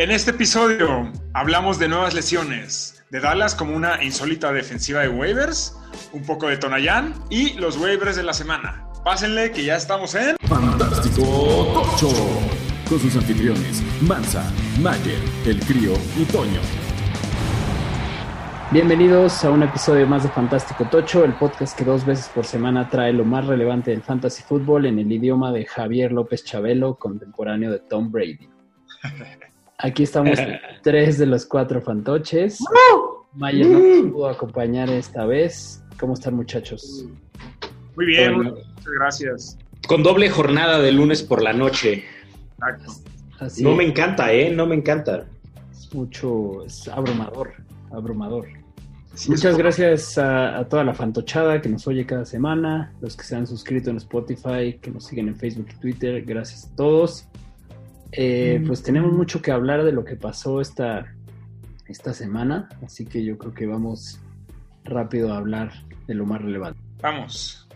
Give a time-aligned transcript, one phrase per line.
[0.00, 5.76] En este episodio hablamos de nuevas lesiones, de Dallas como una insólita defensiva de waivers,
[6.14, 8.88] un poco de Tonayan y los waivers de la semana.
[9.04, 11.20] Pásenle que ya estamos en Fantástico
[11.74, 12.08] Tocho
[12.88, 14.50] con sus anfitriones Mansa,
[14.80, 16.62] Mayer, El Crío y Toño.
[18.72, 22.88] Bienvenidos a un episodio más de Fantástico Tocho, el podcast que dos veces por semana
[22.88, 27.70] trae lo más relevante del fantasy fútbol en el idioma de Javier López Chabelo, contemporáneo
[27.70, 28.48] de Tom Brady.
[29.82, 30.38] Aquí estamos
[30.82, 32.58] tres de los cuatro fantoches.
[33.34, 35.82] Mayer no nos pudo acompañar esta vez.
[35.98, 37.06] ¿Cómo están muchachos?
[37.96, 38.50] Muy bien, Bueno.
[38.54, 39.58] muchas gracias.
[39.86, 42.04] Con doble jornada de lunes por la noche.
[42.58, 42.92] Exacto.
[43.38, 44.50] Así No me encanta, ¿eh?
[44.50, 45.26] No me encanta.
[45.72, 47.52] es mucho, es abrumador,
[47.90, 48.46] abrumador.
[49.14, 53.24] Sí, Muchas gracias a, a toda la fantochada que nos oye cada semana, los que
[53.24, 57.26] se han suscrito en Spotify, que nos siguen en Facebook y Twitter, gracias a todos.
[58.12, 61.14] Eh, pues tenemos mucho que hablar de lo que pasó esta,
[61.86, 64.20] esta semana, así que yo creo que vamos
[64.84, 65.72] rápido a hablar
[66.06, 66.80] de lo más relevante.
[67.00, 67.66] Vamos.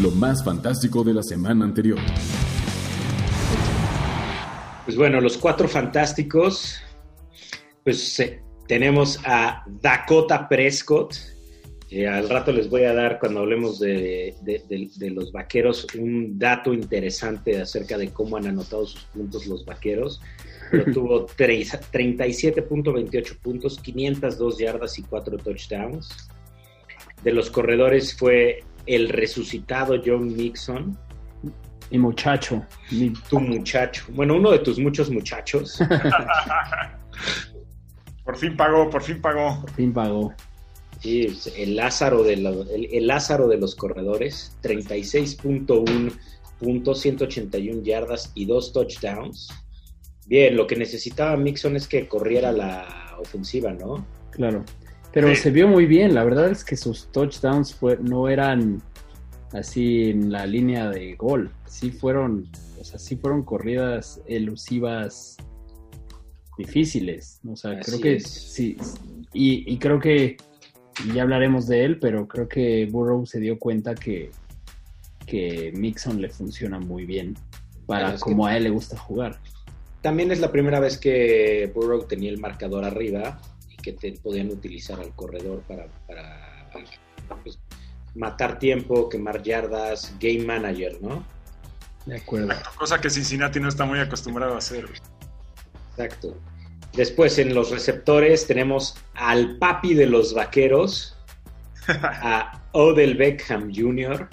[0.00, 1.98] Lo más fantástico de la semana anterior.
[4.84, 6.80] Pues bueno, los cuatro fantásticos.
[7.82, 11.16] Pues eh, tenemos a Dakota Prescott.
[11.88, 15.86] Que al rato les voy a dar, cuando hablemos de, de- de- de los vaqueros,
[15.98, 20.20] un dato interesante acerca de cómo han anotado sus puntos los vaqueros.
[20.70, 26.28] Pero tuvo tre- 37.28 puntos, 502 yardas y 4 touchdowns.
[27.22, 30.98] De los corredores fue el resucitado John Nixon,
[31.90, 34.04] Mi muchacho, mi- tu muchacho.
[34.08, 35.78] Bueno, uno de tus muchos muchachos.
[38.24, 39.60] Por fin pagó, por fin pagó.
[39.60, 40.34] por fin pagó.
[41.00, 46.12] Sí, el Lázaro de, la- el, el Lázaro de los corredores, 36.1
[46.58, 49.48] puntos, 181 yardas y dos touchdowns.
[50.26, 54.06] Bien, lo que necesitaba Mixon es que corriera la ofensiva, ¿no?
[54.30, 54.64] Claro.
[55.12, 55.36] Pero Sí.
[55.36, 56.14] se vio muy bien.
[56.14, 58.82] La verdad es que sus touchdowns fue, no eran
[59.52, 61.50] así en la línea de gol.
[61.68, 62.48] Sí fueron,
[62.80, 65.36] o sea, sí fueron corridas elusivas
[66.58, 67.40] difíciles.
[67.48, 68.24] O sea, Así creo que es.
[68.26, 68.76] sí.
[69.32, 70.36] Y, y creo que
[71.04, 74.30] y ya hablaremos de él, pero creo que Burrow se dio cuenta que,
[75.26, 77.34] que Mixon le funciona muy bien
[77.86, 79.38] para Claro, es que- como a él le gusta jugar.
[80.02, 83.40] También es la primera vez que Burrow tenía el marcador arriba
[83.70, 86.70] y que te podían utilizar al corredor para, para
[87.42, 87.58] pues,
[88.14, 91.24] matar tiempo, quemar yardas, game manager, ¿no?
[92.06, 92.54] De acuerdo.
[92.78, 94.86] Cosa que Cincinnati no está muy acostumbrado a hacer.
[95.90, 96.36] Exacto.
[96.94, 101.16] Después en los receptores tenemos al papi de los vaqueros,
[101.88, 104.28] a Odell Beckham Jr.,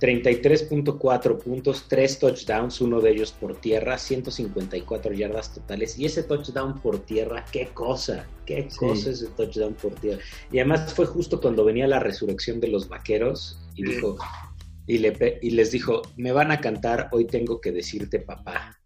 [0.00, 5.98] 33.4 puntos, 3 touchdowns, uno de ellos por tierra, 154 yardas totales.
[5.98, 8.78] Y ese touchdown por tierra, qué cosa, qué Sí.
[8.78, 10.22] cosa ese touchdown por tierra.
[10.52, 13.94] Y además fue justo cuando venía la resurrección de los vaqueros y Sí.
[13.94, 14.16] dijo,
[14.86, 18.77] y, le, pe- y les dijo, me van a cantar, hoy tengo que decirte papá.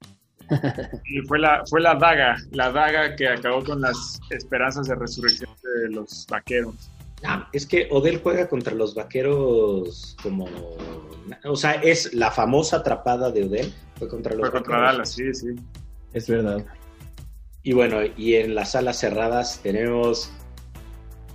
[1.04, 5.50] Y fue la, fue la daga, la daga que acabó con las esperanzas de resurrección
[5.62, 6.90] de los vaqueros.
[7.24, 10.48] Ah, es que Odell juega contra los vaqueros como.
[11.44, 13.72] O sea, es la famosa atrapada de Odell.
[13.98, 14.92] Fue contra los Fue contra vaqueros.
[14.96, 15.62] Dallas, sí, sí.
[16.12, 16.64] Es verdad.
[17.62, 20.32] Y bueno, y en las salas cerradas tenemos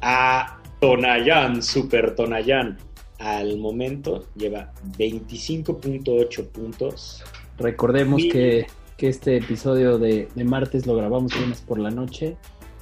[0.02, 2.78] a Tonayan, Super Tonayan.
[3.20, 7.24] Al momento lleva 25.8 puntos.
[7.58, 12.36] Recordemos que, que este episodio de, de martes lo grabamos lunes por la noche.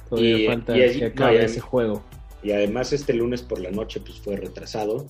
[0.08, 2.02] Todavía Y- falta y allí- que acabe ese juego.
[2.42, 5.06] Y además este lunes por la noche pues fue retrasado.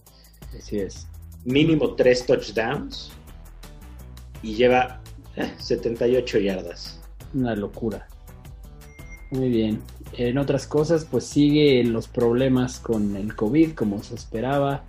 [0.57, 1.07] Así es.
[1.45, 3.11] Mínimo 3 touchdowns.
[4.43, 5.01] Y lleva
[5.37, 7.01] eh, 78 yardas.
[7.35, 8.07] Una locura.
[9.31, 9.83] Muy bien.
[10.17, 14.85] En otras cosas, pues sigue los problemas con el COVID, como se esperaba.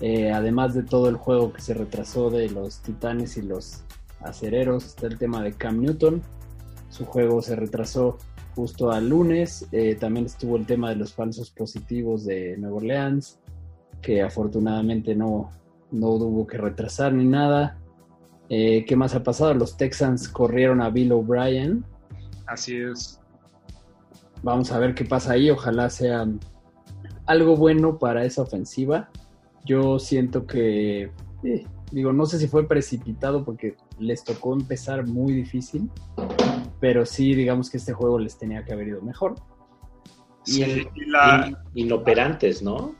[0.00, 3.82] Eh, además de todo el juego que se retrasó de los Titanes y los
[4.24, 6.22] Acereros, está el tema de Cam Newton.
[6.88, 8.18] Su juego se retrasó
[8.54, 9.66] justo al lunes.
[9.72, 13.38] Eh, también estuvo el tema de los falsos positivos de Nueva Orleans,
[14.00, 15.50] que afortunadamente no,
[15.90, 17.78] no hubo que retrasar ni nada.
[18.48, 19.54] Eh, ¿Qué más ha pasado?
[19.54, 21.84] Los Texans corrieron a Bill O'Brien.
[22.46, 23.18] Así es.
[24.42, 25.50] Vamos a ver qué pasa ahí.
[25.50, 26.26] Ojalá sea
[27.26, 29.08] algo bueno para esa ofensiva.
[29.64, 31.10] Yo siento que,
[31.44, 35.90] eh, digo, no sé si fue precipitado porque les tocó empezar muy difícil,
[36.80, 39.36] pero sí, digamos que este juego les tenía que haber ido mejor.
[40.44, 42.94] Sí, Y el- y la, In- inoperantes, ¿no?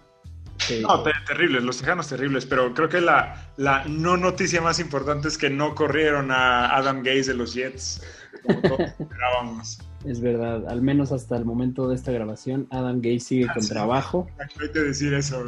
[0.80, 5.36] No, terribles, los Tejanos terribles, pero creo que la, la no noticia más importante es
[5.36, 8.00] que no corrieron a Adam Gaze de los Jets,
[8.44, 9.78] como todos esperábamos.
[10.04, 14.28] Es verdad, al menos hasta el momento de esta grabación, Adam Gaze sigue con trabajo.
[14.60, 15.42] Hay que decir eso.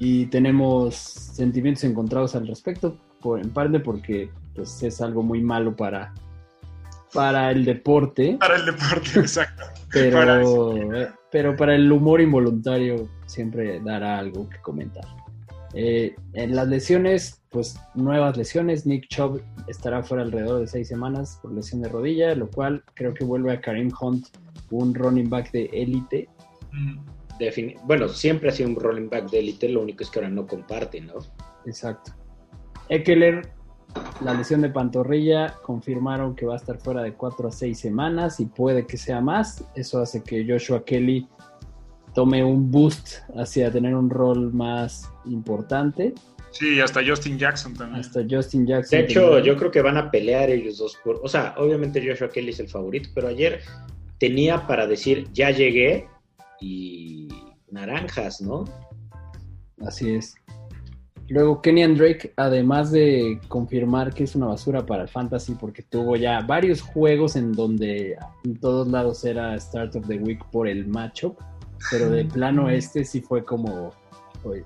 [0.00, 5.76] Y tenemos sentimientos encontrados al respecto, por, en parte porque pues, es algo muy malo
[5.76, 6.12] para,
[7.12, 8.36] para el deporte.
[8.40, 9.62] Para el deporte, exacto.
[9.92, 15.04] Pero para, eh, pero para el humor involuntario siempre dará algo que comentar.
[15.74, 18.86] Eh, en las lesiones, pues nuevas lesiones.
[18.86, 23.14] Nick Chubb estará fuera alrededor de seis semanas por lesión de rodilla, lo cual creo
[23.14, 24.26] que vuelve a Karim Hunt,
[24.70, 26.28] un running back de élite.
[26.72, 26.98] Mm.
[27.84, 30.46] Bueno, siempre ha sido un running back de élite, lo único es que ahora no
[30.46, 31.14] comparte, ¿no?
[31.66, 32.12] Exacto.
[32.88, 33.52] Eckler,
[34.22, 38.40] la lesión de pantorrilla, confirmaron que va a estar fuera de cuatro a seis semanas
[38.40, 39.64] y puede que sea más.
[39.74, 41.26] Eso hace que Joshua Kelly
[42.14, 46.14] tome un boost hacia tener un rol más importante.
[46.50, 48.00] Sí, hasta Justin Jackson también.
[48.00, 48.98] Hasta Justin Jackson.
[48.98, 51.20] De hecho, yo creo que van a pelear ellos dos por.
[51.22, 53.60] O sea, obviamente Joshua Kelly es el favorito, pero ayer
[54.18, 56.08] tenía para decir ya llegué
[56.60, 57.19] y
[57.72, 58.64] naranjas, ¿no?
[59.84, 60.34] Así es.
[61.30, 66.16] Luego Kenny Drake, además de confirmar que es una basura para el fantasy, porque tuvo
[66.16, 70.88] ya varios juegos en donde en todos lados era Start of the Week por el
[70.88, 71.38] matchup,
[71.88, 73.92] pero de plano este sí fue como,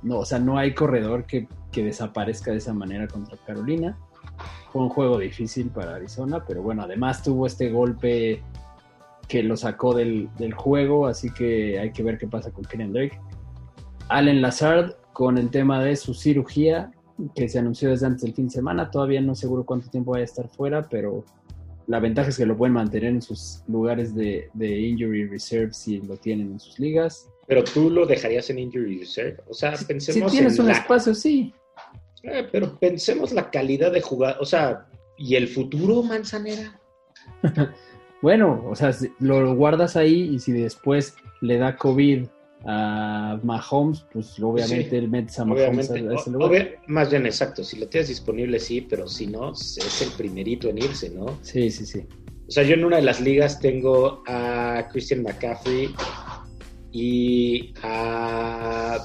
[0.02, 3.98] no, o sea, no hay corredor que, desaparezca de esa manera contra Carolina.
[4.72, 8.42] Fue un juego difícil para Arizona, pero bueno, además tuvo este golpe
[9.28, 13.18] que lo sacó del, juego, así que hay que ver qué pasa con Kenny Drake.
[14.08, 16.90] Allen Lazard con el tema de su cirugía,
[17.34, 20.22] que se anunció desde antes del fin de semana, todavía no seguro cuánto tiempo vaya
[20.22, 21.24] a estar fuera, pero
[21.86, 26.16] la ventaja es que lo pueden mantener en sus lugares de, injury reserve si lo
[26.16, 27.30] tienen en sus ligas.
[27.46, 29.36] Pero tú lo dejarías en injury reserve.
[29.48, 30.30] O sea, pensemos.
[30.32, 31.52] Si tienes un espacio, sí.
[32.22, 34.38] Eh, pero pensemos la calidad de jugar.
[34.40, 34.86] O sea,
[35.18, 36.80] ¿y el futuro, Manzanera?
[38.22, 42.26] bueno, o sea, lo guardas ahí y si después le da COVID
[42.66, 46.78] a Mahomes, pues obviamente el metes a Mahomes a ese lugar.
[46.86, 50.78] más bien exacto, si lo tienes disponible sí, pero si no, es el primerito en
[50.78, 51.38] irse, ¿no?
[51.42, 52.06] Sí, sí, sí.
[52.46, 55.94] O sea, yo en una de las ligas tengo a Christian McCaffrey
[56.92, 59.04] y a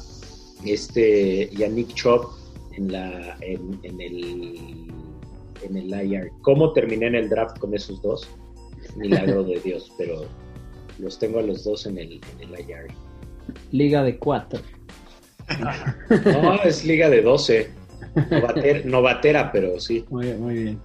[0.65, 2.31] este y a Nick Chop
[2.73, 4.91] en la en, el
[5.63, 6.31] en el IR.
[6.41, 8.27] ¿Cómo terminé en el draft con esos dos?
[8.95, 10.25] Milagro de Dios, pero
[10.97, 12.87] los tengo a los dos en el, en el IR.
[13.71, 14.59] Liga de 4.
[16.25, 17.71] No, es liga de 12.
[18.85, 20.05] Novatera, pero sí.
[20.09, 20.79] Muy bien, muy bien.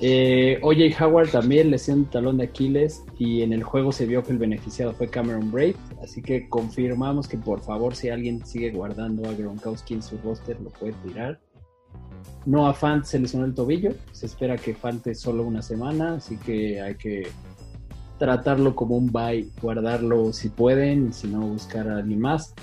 [0.00, 4.32] Eh, OJ Howard también lesión talón de Aquiles y en el juego se vio que
[4.32, 9.28] el beneficiado fue Cameron Braid, así que confirmamos que por favor si alguien sigue guardando
[9.28, 11.40] a Gronkowski en su roster lo puede tirar.
[12.46, 16.80] Noah Fant se lesionó el tobillo, se espera que falte solo una semana, así que
[16.80, 17.28] hay que
[18.18, 22.54] tratarlo como un buy, guardarlo si pueden, si no buscar a alguien más.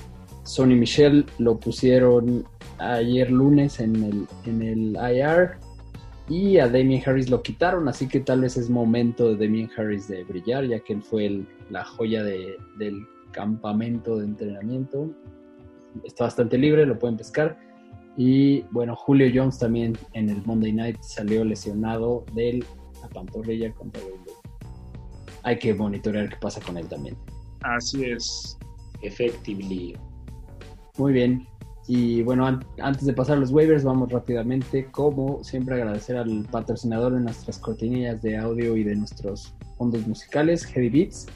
[0.44, 2.46] Sony Michel lo pusieron
[2.78, 5.58] ayer lunes en el, en el IR
[6.30, 10.08] y a Damien Harris lo quitaron, así que tal vez es momento de Damien Harris
[10.08, 15.12] de brillar, ya que él fue la joya del campamento de entrenamiento.
[16.04, 17.58] Está bastante libre, lo pueden pescar.
[18.18, 22.64] Y bueno, Julio Jones también en el Monday Night salió lesionado de
[23.02, 24.14] la pantorrilla contra el
[25.44, 27.18] hay que monitorear qué pasa con él también.
[27.62, 28.58] Así es.
[29.02, 30.00] Efectivamente.
[30.98, 31.48] Muy bien.
[31.88, 37.14] Y bueno, antes de pasar a los waivers, vamos rápidamente, como siempre, agradecer al patrocinador
[37.14, 41.28] de nuestras cortinillas de audio y de nuestros fondos musicales, Heavy Beats.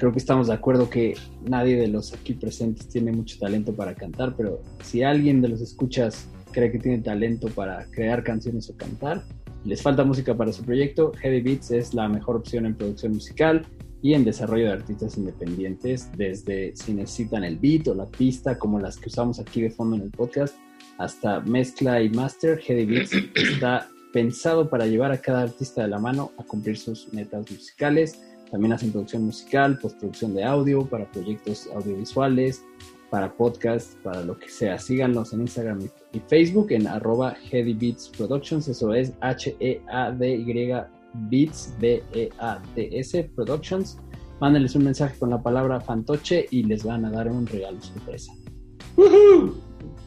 [0.00, 1.14] Creo que estamos de acuerdo que
[1.46, 5.60] nadie de los aquí presentes tiene mucho talento para cantar, pero si alguien de los
[5.60, 9.22] escuchas cree que tiene talento para crear canciones o cantar,
[9.62, 13.66] les falta música para su proyecto, Heavy Beats es la mejor opción en producción musical
[14.00, 18.80] y en desarrollo de artistas independientes, desde si necesitan el beat o la pista, como
[18.80, 20.56] las que usamos aquí de fondo en el podcast,
[20.96, 22.58] hasta mezcla y master.
[22.58, 27.12] Heavy Beats está pensado para llevar a cada artista de la mano a cumplir sus
[27.12, 28.18] metas musicales.
[28.50, 32.64] También hacen producción musical, postproducción de audio para proyectos audiovisuales,
[33.10, 34.78] para podcast, para lo que sea.
[34.78, 40.72] Síganos en Instagram y Facebook en arroba Heady Beats Productions, eso es H-E-A-D-Y
[41.14, 43.98] Beats, B-E-A-T-S Productions.
[44.40, 48.32] Mándenles un mensaje con la palabra fantoche y les van a dar un regalo sorpresa.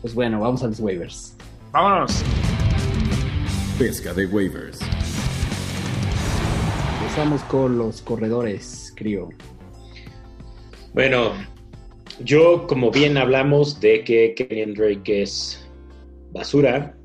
[0.02, 1.36] Pues bueno, vamos a los waivers.
[1.72, 2.24] Vámonos.
[3.78, 4.80] Pesca de waivers.
[7.14, 9.30] Empezamos con los corredores, crío.
[10.96, 11.34] Bueno,
[12.24, 15.64] Yo, como bien hablamos de que Kenyon Drake es
[16.32, 16.98] basura,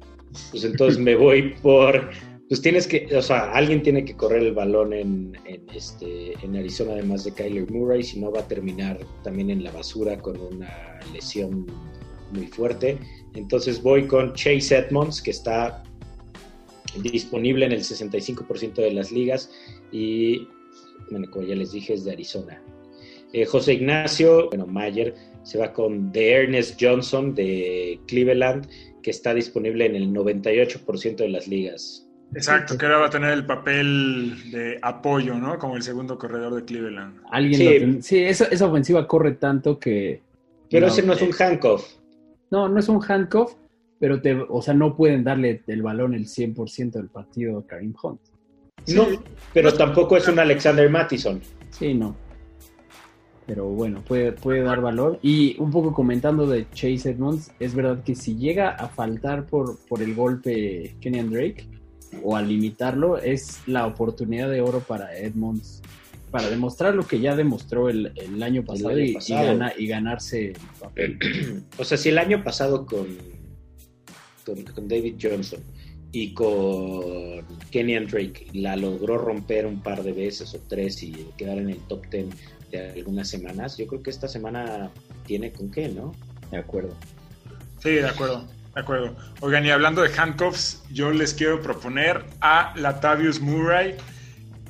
[0.51, 2.09] pues entonces me voy por
[2.49, 5.37] pues tienes que, o sea, alguien tiene que correr el balón en,
[5.75, 9.73] este, en Arizona, además de Kyler Murray, si no va a terminar también en la
[9.73, 11.67] basura con una lesión
[12.33, 12.99] muy fuerte.
[13.35, 15.83] Entonces voy con Chase Edmonds, que está
[17.03, 19.51] disponible en el 65% de las ligas
[19.93, 20.49] y,
[21.11, 22.63] bueno, como ya les dije, es de Arizona.
[23.33, 28.69] Eh, José Ignacio, bueno, Mayer, se va con The Ernest Johnson de Cleveland,
[29.03, 32.09] que está disponible en el 98% de las ligas.
[32.35, 35.59] Exacto, que ahora va a tener el papel de apoyo, ¿no?
[35.59, 37.21] Como el segundo corredor de Cleveland.
[37.31, 40.23] Alguien sí, esa, esa, ofensiva corre tanto que...
[40.71, 41.87] Pero ese no es un handcuff.
[42.51, 43.55] No, no es un handcuff,
[43.99, 47.95] pero te, o sea, no pueden darle el balón el 100% del partido a Karim
[48.03, 48.21] Hunt.
[48.95, 49.07] No,
[49.53, 51.41] pero tampoco es un Alexander Mattison.
[51.71, 52.17] Sí, no.
[53.47, 55.19] Pero bueno, puede, puede dar valor.
[55.23, 59.79] Y un poco comentando de Chase Edmonds, es verdad que si llega a faltar por,
[59.89, 61.67] por el golpe Kenyan Drake,
[62.23, 65.83] o a limitarlo, es la oportunidad de oro para Edmonds
[66.31, 68.13] para demostrar lo que ya demostró el,
[68.43, 71.19] año pasado, y, ganarse el papel.
[71.79, 73.07] O sea, si el año pasado con,
[74.75, 75.61] con, David Johnson
[76.13, 81.59] y con Kenny Drake la logró romper un par de veces o tres y quedar
[81.59, 82.31] en el top ten
[82.71, 84.91] de algunas semanas, yo creo que esta semana
[85.27, 86.15] tiene con qué, ¿no?
[86.51, 86.95] De acuerdo.
[87.83, 88.47] Sí, de acuerdo.
[88.75, 89.17] De acuerdo.
[89.41, 93.97] Oigan, y hablando de handcuffs, yo les quiero proponer a Latavius Murray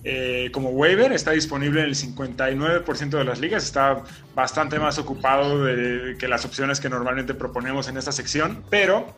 [0.04, 1.12] eh, como waiver.
[1.12, 3.64] Está disponible en el 59% de las ligas.
[3.64, 4.04] Está
[4.34, 8.64] bastante más ocupado de, que las opciones que normalmente proponemos en esta sección.
[8.70, 9.14] Pero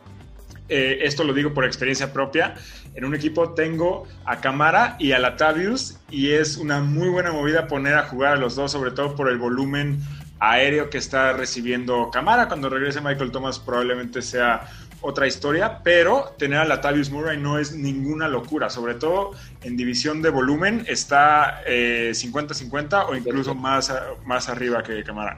[0.73, 2.55] eh, esto lo digo por experiencia propia.
[2.95, 5.99] En un equipo tengo a Camara y a Latavius.
[6.09, 9.29] Y es una muy buena movida poner a jugar a los dos, sobre todo por
[9.29, 9.99] el volumen
[10.39, 12.47] aéreo que está recibiendo Camara.
[12.47, 14.65] Cuando regrese Michael Thomas probablemente sea
[15.01, 19.31] otra historia, pero tener a Latavius Murray no es ninguna locura, sobre todo
[19.63, 23.93] en división de volumen está 50-50 eh, o incluso más,
[24.25, 25.37] más arriba que Camara.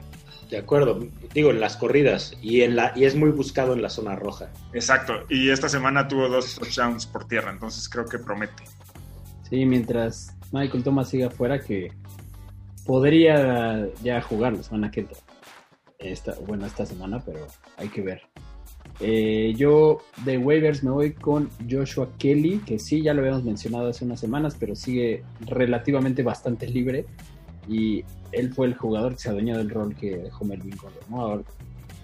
[0.54, 1.00] De acuerdo,
[1.34, 4.52] digo en las corridas y en la y es muy buscado en la zona roja.
[4.72, 8.62] Exacto, y esta semana tuvo dos touchdowns por tierra, entonces creo que promete.
[9.50, 11.90] Sí, mientras Michael Thomas siga fuera que
[12.86, 15.08] podría ya jugar la semana que
[15.98, 18.22] esta, bueno, esta semana, pero hay que ver.
[19.00, 23.88] Eh, yo de waivers me voy con Joshua Kelly, que sí, ya lo habíamos mencionado
[23.88, 27.06] hace unas semanas, pero sigue relativamente bastante libre.
[27.66, 28.04] Y
[28.36, 31.44] él fue el jugador que se adueñó del rol que dejó Melvin Gordon.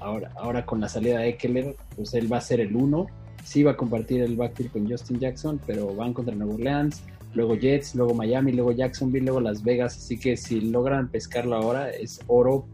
[0.01, 3.07] Ahora, ahora, con la salida de Eckler, pues él va a ser el uno.
[3.45, 7.03] Sí va a compartir el backfield con Justin Jackson, pero van contra Nueva Orleans
[7.35, 9.97] luego Jets, luego Miami, luego Jacksonville, luego Las Vegas.
[9.97, 12.67] Así que si logran pescarlo ahora, es oro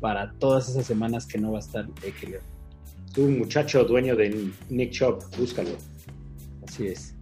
[0.00, 2.40] para todas esas semanas que no va a estar Eckler.
[3.12, 5.70] Tú, muchacho dueño de Nick Chop, búscalo.
[6.66, 7.14] Así es.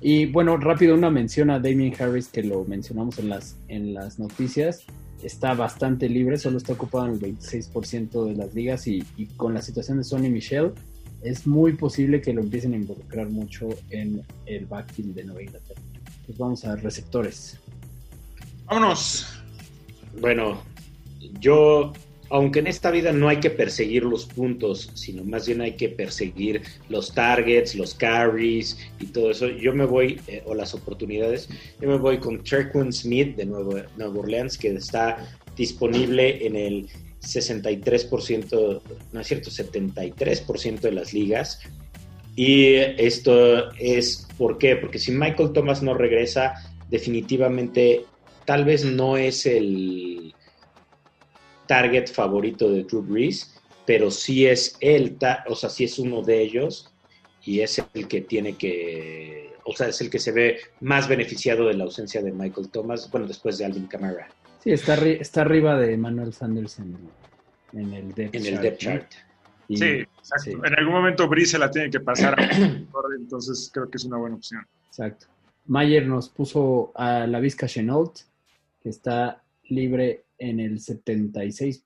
[0.00, 4.18] Y bueno, rápido una mención a Damien Harris que lo mencionamos en las, en las
[4.18, 4.84] noticias.
[5.22, 9.54] Está bastante libre, solo está ocupado en el 26% de las ligas y, y con
[9.54, 10.72] la situación de Sonny Michelle
[11.22, 15.80] es muy posible que lo empiecen a involucrar mucho en el backfield de Nueva Inglaterra.
[16.26, 17.58] Pues vamos a receptores.
[18.66, 19.26] Vámonos.
[20.20, 20.62] Bueno,
[21.40, 21.92] yo,
[22.30, 25.88] aunque en esta vida no hay que perseguir los puntos, sino más bien hay que
[25.88, 31.48] perseguir los targets, los carries y todo eso, yo me voy, eh, o las oportunidades,
[31.80, 35.18] yo me voy con Cherquin Smith de Nueva, Nueva Orleans, que está
[35.56, 36.88] disponible en el
[37.22, 38.80] 63%,
[39.12, 41.60] no es cierto, 73% de las ligas.
[42.36, 44.76] Y esto es, ¿por qué?
[44.76, 46.54] Porque si Michael Thomas no regresa,
[46.90, 48.04] definitivamente
[48.44, 50.34] tal vez no es el
[51.66, 53.56] target favorito de Drew Brees,
[53.86, 56.92] pero sí es el, o sea, sí es uno de ellos
[57.44, 61.66] y es el que tiene que, o sea, es el que se ve más beneficiado
[61.68, 64.28] de la ausencia de Michael Thomas, bueno, después de Alvin Kamara.
[64.62, 66.96] Sí, está, está arriba de Manuel Sanders en,
[67.72, 68.64] el depth en chart.
[68.64, 69.12] El chart.
[69.68, 70.66] sí, exacto.
[70.66, 72.36] En algún momento Brice se la tiene que pasar,
[73.16, 74.66] entonces creo que es una buena opción.
[74.88, 75.26] Exacto.
[75.66, 78.18] Mayer nos puso a la Vizca Chenault,
[78.80, 81.82] que está libre en el 76%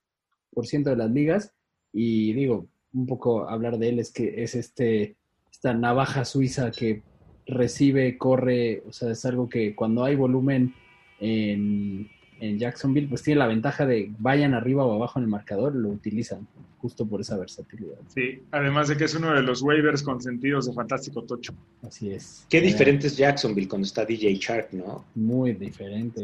[0.83, 1.53] de las ligas.
[1.93, 5.17] Y digo, un poco hablar de él es que es este
[5.51, 7.03] esta navaja suiza que
[7.45, 10.73] recibe, corre, o sea, es algo que cuando hay volumen
[11.19, 12.09] en,
[12.41, 15.89] en Jacksonville, pues tiene la ventaja de vayan arriba o abajo en el marcador, lo
[15.89, 16.47] utilizan
[16.79, 17.99] justo por esa versatilidad.
[18.07, 21.53] Sí, además de que es uno de los waivers consentidos de Fantástico Tocho.
[21.83, 22.47] Así es.
[22.49, 25.05] Qué diferente es Jacksonville cuando está DJ Shark, ¿no?
[25.13, 26.23] Muy diferente.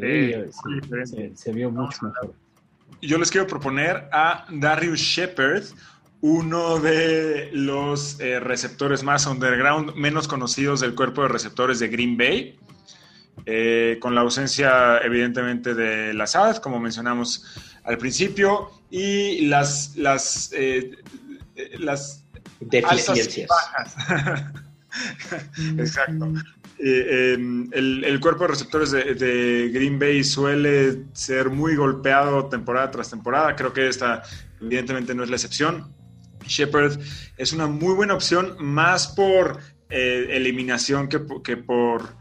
[1.05, 2.33] Sí, Se, vio mucho mejor.
[2.99, 5.65] yo les quiero proponer a Darius Shepard,
[6.21, 12.17] uno de los eh, receptores más underground, menos conocidos del cuerpo de receptores de Green
[12.17, 12.57] Bay.
[13.45, 17.45] Eh, con la ausencia evidentemente de las aves, como mencionamos
[17.83, 20.91] al principio, y las, las, eh,
[21.79, 22.25] las
[22.59, 23.47] deficiencias.
[25.77, 26.33] Exacto.
[26.79, 33.55] Em, el, cuerpo de receptores de, Green Bay suele ser muy golpeado temporada tras temporada.
[33.55, 34.21] Creo que esta
[34.61, 35.91] evidentemente no es la excepción.
[36.45, 36.99] Shepard
[37.37, 42.15] es una muy buena opción, más por eh, eliminación que, que, por,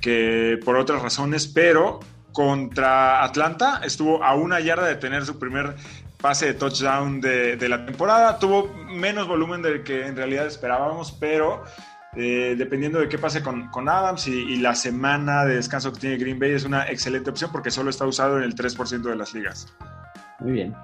[0.00, 2.00] que por otras razones, pero
[2.32, 5.74] contra Atlanta estuvo a una yarda de tener su primer
[6.20, 8.38] pase de touchdown de, la temporada.
[8.38, 11.64] Tuvo menos volumen del que en realidad esperábamos, pero
[12.16, 16.38] eh, dependiendo de qué pase con, Adams y, la semana de descanso que tiene Green
[16.38, 19.72] Bay, es una excelente opción porque solo está usado en el 3% de las ligas.
[20.40, 20.74] Muy bien.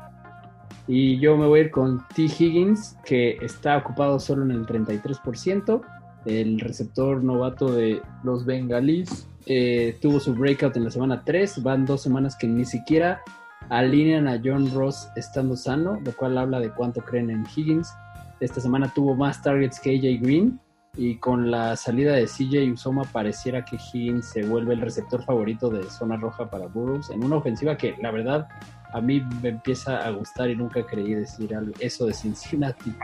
[0.88, 2.22] Y yo me voy a ir con T.
[2.22, 5.82] Higgins, que está ocupado solo en el 33%.
[6.26, 11.62] El receptor novato de los Bengalis eh, tuvo su breakout en la semana 3.
[11.62, 13.22] Van dos semanas que ni siquiera
[13.68, 17.92] alinean a John Ross estando sano, lo cual habla de cuánto creen en Higgins.
[18.40, 20.60] Esta semana tuvo más targets que AJ Green
[20.96, 25.70] y con la salida de CJ Usoma pareciera que Higgins se vuelve el receptor favorito
[25.70, 28.48] de zona roja para Burroughs en una ofensiva que la verdad
[28.92, 32.94] a mí me empieza a gustar y nunca creí decir eso de Cincinnati.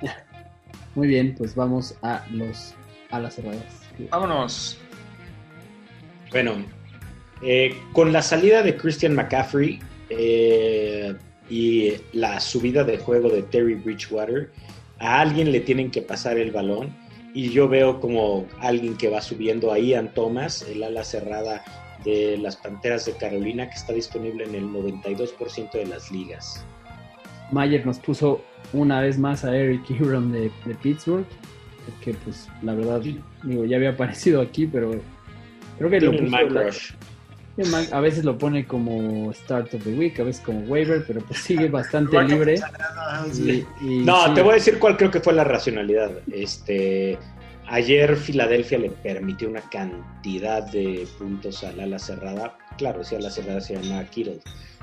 [0.94, 2.74] Muy bien, pues vamos a los
[3.10, 3.64] a las cerradas.
[4.10, 4.78] Vámonos.
[6.30, 6.64] Bueno,
[7.42, 9.80] eh, con la salida de Christian McCaffrey
[10.10, 11.14] eh,
[11.48, 14.50] y la subida de juego de Terry Bridgewater,
[14.98, 16.94] a alguien le tienen que pasar el balón
[17.34, 21.64] y yo veo como alguien que va subiendo ahí, Ian Thomas, el ala cerrada
[22.04, 26.64] de las Panteras de Carolina, que está disponible en el 92% de las ligas.
[27.52, 30.50] Mayer nos puso una vez más a Eric Huron de,
[30.82, 31.26] Pittsburgh,
[32.02, 33.00] que pues la verdad,
[33.42, 34.92] digo, ya había aparecido aquí, pero
[35.78, 36.36] creo que lo puso...
[37.92, 41.40] A veces lo pone como Start of the Week, a veces como waiver, pero pues
[41.40, 42.60] sigue bastante libre.
[43.80, 46.10] no, te voy a decir cuál creo que fue la racionalidad.
[46.32, 47.18] Este,
[47.66, 52.56] ayer Filadelfia le permitió una cantidad de puntos al ala cerrada.
[52.78, 54.40] Claro, si a la cerrada se llama Kittle.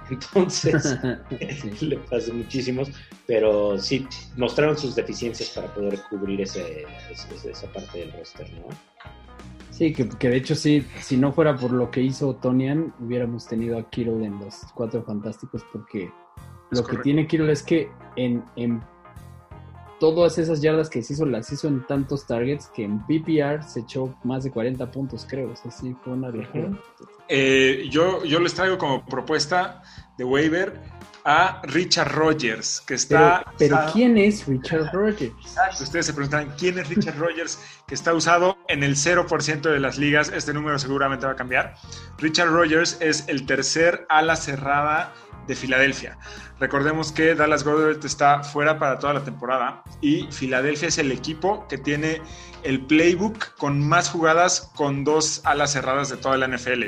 [0.10, 0.98] Entonces,
[1.82, 2.90] le pasé muchísimos,
[3.26, 8.68] pero sí mostraron sus deficiencias para poder cubrir ese, esa parte del roster, ¿no?
[9.72, 13.78] Sí, que, de hecho sí, si no fuera por lo que hizo Tonian, hubiéramos tenido
[13.78, 16.12] a Kirill en los cuatro fantásticos, porque
[16.72, 18.82] lo que tiene Kirill es que en, en
[20.00, 23.82] todas esas yardas que se hizo, las hizo en tantos targets que en PPR se
[23.82, 25.52] echó más de 40 puntos, creo.
[25.52, 26.72] O sea, sí, fue una locura.
[27.28, 29.82] Eh, yo, yo les traigo como propuesta
[30.18, 30.80] de waiver
[31.30, 33.44] a Richard Rogers, que está...
[33.58, 35.34] Pero, ¿quién es Richard Rogers?
[35.82, 37.60] Ustedes se preguntan, ¿quién es Richard Rogers?
[37.86, 40.32] Que está usado en el 0% de las ligas.
[40.34, 41.76] Este número seguramente va a cambiar.
[42.18, 45.14] Richard Rogers es el tercer ala cerrada
[45.48, 46.18] de Filadelfia.
[46.60, 51.68] Recordemos que Dallas Goddard está fuera para toda la temporada y Filadelfia es el equipo
[51.68, 52.22] que tiene
[52.64, 56.84] el playbook con más jugadas con dos alas cerradas de toda la NFL.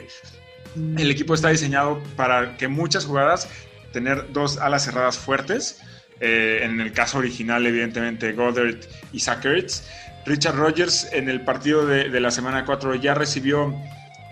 [0.75, 3.49] El equipo está diseñado para que muchas jugadas
[3.91, 5.81] tener dos alas cerradas fuertes.
[6.21, 8.79] Eh, en el caso original, evidentemente, Goddard
[9.13, 9.45] y Zach
[10.25, 13.73] Richard Rogers en el partido de, la semana 4 ya recibió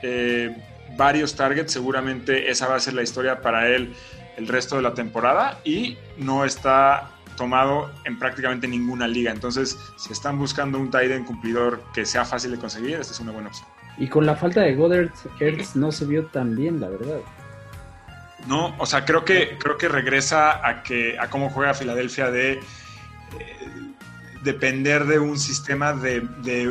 [0.04, 0.56] eh,
[0.98, 1.72] varios targets.
[1.72, 3.94] Seguramente esa va a ser la historia para él
[4.38, 9.32] el resto de la temporada y no está tomado en prácticamente ninguna liga.
[9.32, 13.20] Entonces, si están buscando un tight end cumplidor que sea fácil de conseguir, esta es
[13.20, 13.68] una buena opción.
[13.98, 17.20] Y con la falta de Goddard, Ertz no se vio tan bien, la verdad.
[18.48, 22.54] No, o sea, creo que, creo que regresa a que a cómo juega Filadelfia de
[22.54, 22.60] eh,
[24.44, 26.22] depender de un sistema de,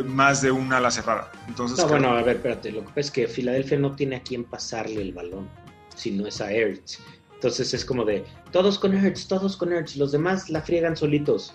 [0.07, 1.31] más de una ala cerrada.
[1.49, 4.21] Entonces, no, bueno, a ver, espérate, lo que pasa es que Filadelfia no tiene a
[4.21, 5.49] quién pasarle el balón,
[5.95, 7.01] si no es a Ertz.
[7.37, 11.55] Entonces es como de, todos con Ertz, todos con Ertz, los demás la friegan solitos.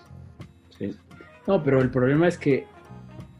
[0.78, 0.96] Sí.
[1.46, 2.66] No, pero el problema es que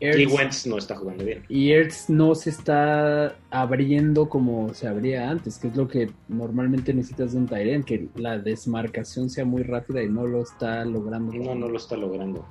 [0.02, 1.44] y Wentz no está jugando bien.
[1.48, 6.92] Y Ertz no se está abriendo como se abría antes, que es lo que normalmente
[6.92, 11.32] necesitas de un Tyrant, que la desmarcación sea muy rápida y no lo está logrando.
[11.32, 12.44] No, no lo está logrando.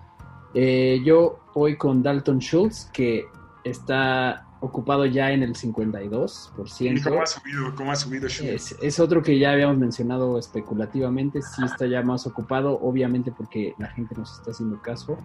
[0.53, 3.25] Eh, yo voy con Dalton Schultz, que
[3.65, 7.03] está ocupado ya en el 52%.
[7.03, 8.27] ¿Cómo ha subido, cómo ha subido?
[8.27, 13.75] Es, es, otro que ya habíamos mencionado especulativamente, sí está ya más ocupado, obviamente porque
[13.77, 15.17] la gente nos está haciendo caso.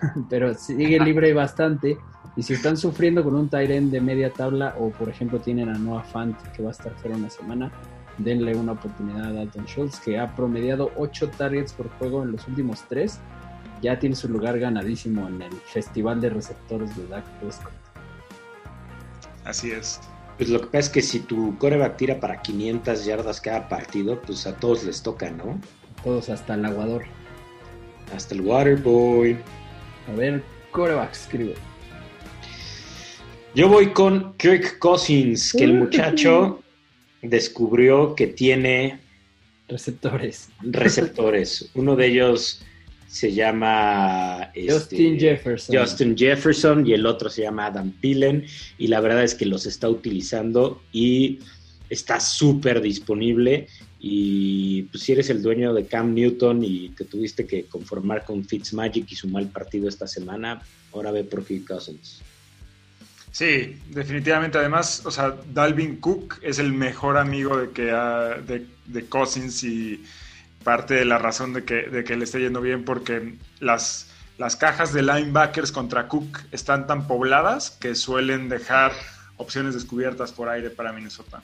[0.28, 1.98] pero sigue libre bastante.
[2.36, 5.78] Y si están sufriendo con un Tyren de media tabla o por ejemplo tienen a
[5.78, 7.72] Noah Fant que va a estar fuera una semana,
[8.18, 12.46] denle una oportunidad a Dalton Schultz, que ha promediado 8 targets por juego en los
[12.46, 13.18] últimos 3.
[13.82, 17.72] Ya tiene su lugar ganadísimo en el Festival de Receptores de Dak Prescott.
[19.48, 19.98] Así es.
[20.36, 24.20] Pues lo que pasa es que si tu coreback tira para 500 yardas cada partido,
[24.20, 25.58] pues a todos les toca, ¿no?
[26.04, 27.04] Todos hasta el aguador.
[28.14, 29.38] Hasta el Waterboy.
[30.06, 31.54] A ver, coreback, escribe.
[33.54, 36.62] Yo voy con Kirk Cousins, que el muchacho
[37.22, 39.00] descubrió que tiene
[39.66, 40.50] Receptores.
[40.60, 41.70] receptores.
[41.74, 42.62] Uno de ellos
[43.08, 45.76] se llama este, Justin Jefferson.
[45.76, 48.44] Justin Jefferson y el otro se llama Adam Pillen
[48.76, 51.40] y la verdad es que los está utilizando y
[51.88, 53.66] está súper disponible
[53.98, 58.44] y pues si eres el dueño de Cam Newton y te tuviste que conformar con
[58.44, 60.60] Fitzmagic y su mal partido esta semana,
[60.92, 62.20] ahora ve por Kirk Cousins.
[63.32, 64.58] Sí, definitivamente.
[64.58, 69.62] Además, o sea, Dalvin Cook es el mejor amigo de que ha- de, de Cousins
[69.64, 70.02] y
[70.68, 74.54] parte de la razón de que, de que le esté yendo bien porque las, las
[74.54, 78.92] cajas de linebackers contra Cook están tan pobladas que suelen dejar
[79.38, 81.42] opciones descubiertas por aire para Minnesota.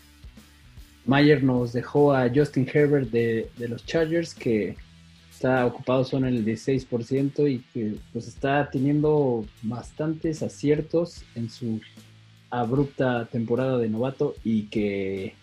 [1.06, 4.76] Mayer nos dejó a Justin Herbert de, de los Chargers, que
[5.32, 11.80] está ocupado solo en el 16% y que pues está teniendo bastantes aciertos en su
[12.50, 15.34] abrupta temporada de novato y que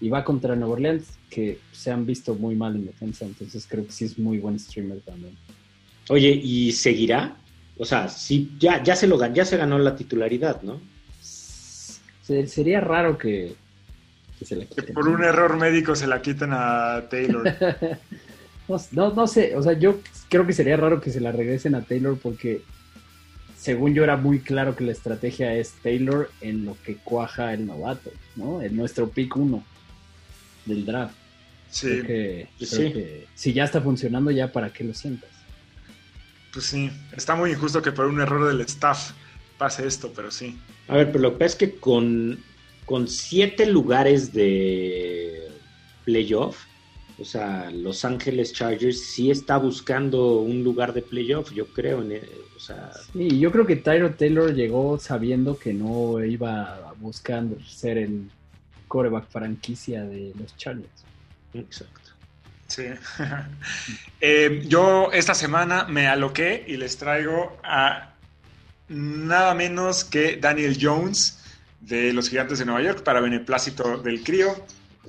[0.00, 3.86] y va contra Nueva Orleans, que se han visto muy mal en defensa, entonces creo
[3.86, 5.34] que sí es muy buen streamer también.
[6.08, 7.36] Oye, ¿y seguirá?
[7.78, 10.80] O sea, sí, ya, ya, se lo, ya se ganó la titularidad, ¿no?
[11.20, 13.54] Se- sería raro que,
[14.38, 14.94] que se la Que quiten.
[14.94, 17.44] por un error médico se la quiten a Taylor.
[18.68, 21.76] No, no, no sé, o sea, yo creo que sería raro que se la regresen
[21.76, 22.62] a Taylor porque
[23.56, 27.64] según yo era muy claro que la estrategia es Taylor en lo que cuaja el
[27.64, 28.60] novato, ¿no?
[28.62, 29.62] En nuestro pick 1
[30.66, 31.14] del draft.
[31.70, 32.92] Sí, Creo que, creo sí.
[32.92, 35.30] que si ya está funcionando, ya para qué lo sientas.
[36.52, 36.90] pues sí.
[37.16, 39.12] Está muy injusto que por un error del staff
[39.58, 40.56] pase esto, pero sí.
[40.88, 42.38] A ver, pero lo que pasa es que con,
[42.84, 45.48] con siete lugares de
[46.04, 46.64] playoff,
[47.18, 52.02] o sea, Los Ángeles Chargers sí está buscando un lugar de playoff, yo creo.
[52.02, 56.94] En, el- o sea, Sí, yo creo que Tyro Taylor llegó sabiendo que no iba
[57.00, 58.30] buscando ser el
[58.96, 61.04] coreback franquicia de los Chargers.
[61.52, 62.10] exacto.
[62.66, 62.84] Sí.
[64.18, 68.14] Eh, yo esta semana me aloqué y les traigo a
[68.88, 71.44] nada menos que Daniel Jones
[71.80, 74.48] de los Gigantes de Nueva York para beneplácito del crío.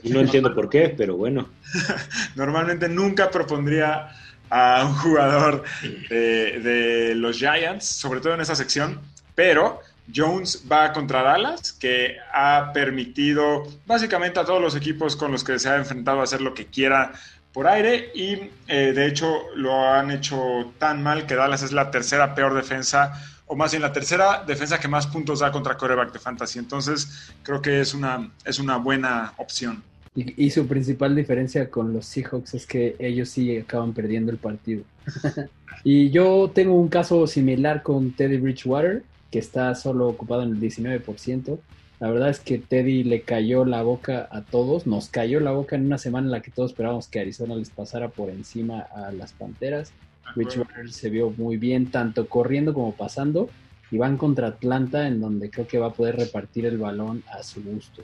[0.04, 1.48] Y no entiendo por qué, pero bueno.
[2.36, 4.10] Normalmente nunca propondría
[4.50, 5.64] a un jugador
[6.10, 9.00] de, de los Giants, sobre todo en esa sección,
[9.34, 9.82] pero
[10.14, 15.60] Jones va contra Dallas, que ha permitido básicamente a todos los equipos con los que
[15.60, 17.14] se ha enfrentado a hacer lo que quiera
[17.54, 21.90] por aire y eh, de hecho lo han hecho tan mal que Dallas es la
[21.90, 23.14] tercera peor defensa
[23.48, 26.60] o más bien la tercera defensa que más puntos da contra coreback de fantasy.
[26.60, 29.82] Entonces creo que es una, es una buena opción.
[30.16, 34.38] Y, y su principal diferencia con los Seahawks es que ellos sí acaban perdiendo el
[34.38, 34.84] partido.
[35.84, 40.60] y yo tengo un caso similar con Teddy Bridgewater, que está solo ocupado en el
[40.60, 41.60] 19%.
[42.00, 45.76] La verdad es que Teddy le cayó la boca a todos, nos cayó la boca
[45.76, 49.12] en una semana en la que todos esperábamos que Arizona les pasara por encima a
[49.12, 49.92] las Panteras.
[50.36, 53.50] Bridgewater se vio muy bien, tanto corriendo como pasando,
[53.90, 57.42] y van contra Atlanta, en donde creo que va a poder repartir el balón a
[57.42, 58.04] su gusto.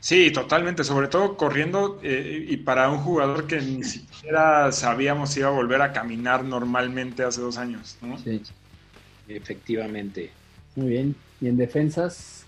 [0.00, 5.40] Sí, totalmente, sobre todo corriendo eh, y para un jugador que ni siquiera sabíamos si
[5.40, 8.16] iba a volver a caminar normalmente hace dos años, ¿no?
[8.18, 8.40] Sí.
[9.28, 10.30] Efectivamente.
[10.74, 11.14] Muy bien.
[11.40, 12.44] ¿Y en defensas?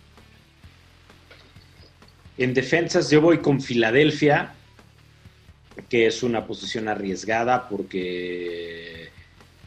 [2.39, 4.55] En defensas yo voy con Filadelfia,
[5.89, 9.11] que es una posición arriesgada porque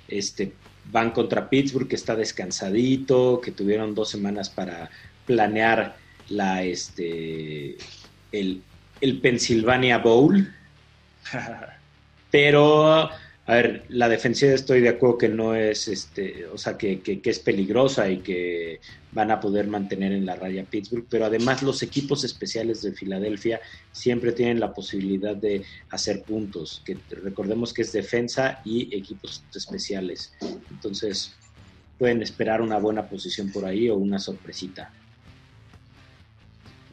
[0.08, 0.54] este,
[0.91, 4.89] van contra Pittsburgh, que está descansadito, que tuvieron dos semanas para
[5.26, 5.95] planear
[6.30, 7.78] la, este,
[8.32, 8.62] el,
[9.02, 10.54] el Pennsylvania Bowl.
[12.32, 13.10] Pero,
[13.45, 17.21] a ver, la defensiva estoy de acuerdo que no es, este, o sea, que, que,
[17.21, 18.79] que, es peligrosa y que
[19.12, 23.60] van a poder mantener en la raya Pittsburgh, pero además los equipos especiales de Filadelfia
[23.91, 30.32] siempre tienen la posibilidad de hacer puntos, que recordemos que es defensa y equipos especiales.
[30.71, 31.34] Entonces,
[31.99, 34.89] pueden esperar una buena posición por ahí o una sorpresita.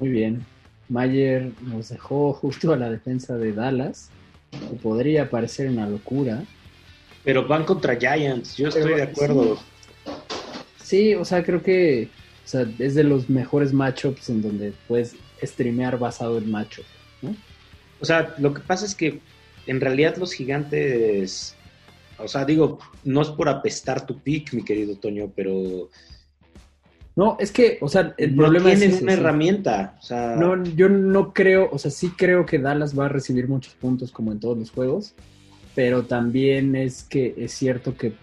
[0.01, 0.45] Muy bien.
[0.89, 4.11] Mayer nos dejó justo a la defensa de Dallas
[4.51, 6.45] que podría parecer una locura.
[7.25, 9.57] Pero van contra Giants, yo estoy Pero, de acuerdo.
[10.79, 10.85] Sí.
[10.85, 12.09] sí, o sea, creo que
[12.45, 16.85] o sea, es de los mejores matchups en donde puedes streamear basado en matchup.
[18.01, 19.21] O sea, lo que pasa es que
[19.67, 21.55] en realidad los gigantes,
[22.19, 25.91] o sea, digo, no es por apestar tu pick, mi querido Toño, pero
[27.21, 29.95] no, es que, o sea, el no problema es una herramienta.
[29.99, 33.47] O sea, No, yo no creo, o sea, sí creo que Dallas va a recibir
[33.47, 35.13] muchos puntos como en todos los juegos,
[35.75, 38.15] pero también es que es cierto que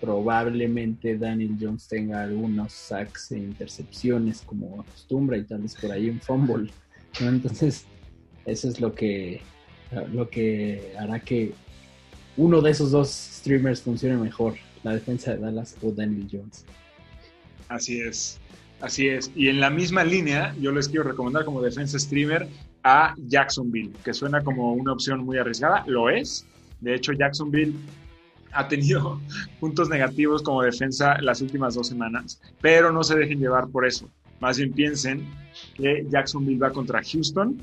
[0.00, 6.08] probablemente Daniel Jones tenga algunos sacks e intercepciones como acostumbra y tal vez por ahí
[6.08, 6.70] un fumble,
[7.20, 7.28] ¿no?
[7.28, 7.84] Entonces,
[8.46, 9.42] eso es lo que,
[10.14, 11.52] lo que hará que
[12.38, 16.64] uno de esos dos streamers funcione mejor, la defensa de Dallas o Daniel Jones.
[17.68, 18.40] Así es,
[18.80, 19.30] así es.
[19.34, 22.48] Y en la misma línea, yo les quiero recomendar como defensa streamer
[22.82, 26.46] a Jacksonville, que suena como una opción muy arriesgada, lo es.
[26.80, 27.74] De hecho, Jacksonville
[28.52, 29.20] ha tenido
[29.60, 34.08] puntos negativos como defensa las últimas dos semanas, pero no se dejen llevar por eso.
[34.40, 35.26] Más bien piensen
[35.74, 37.58] que Jacksonville va contra Houston,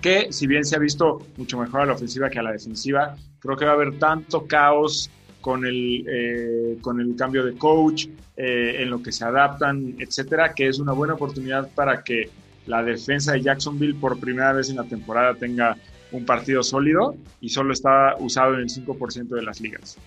[0.00, 3.16] que si bien se ha visto mucho mejor a la ofensiva que a la defensiva,
[3.38, 5.10] creo que va a haber tanto caos
[5.42, 10.54] con el, eh, con el cambio de coach, eh, en lo que se adaptan, etcétera,
[10.54, 12.30] que es una buena oportunidad para que
[12.66, 15.76] la defensa de Jacksonville por primera vez en la temporada tenga
[16.12, 19.98] un partido sólido y solo está usado en el 5% de las ligas.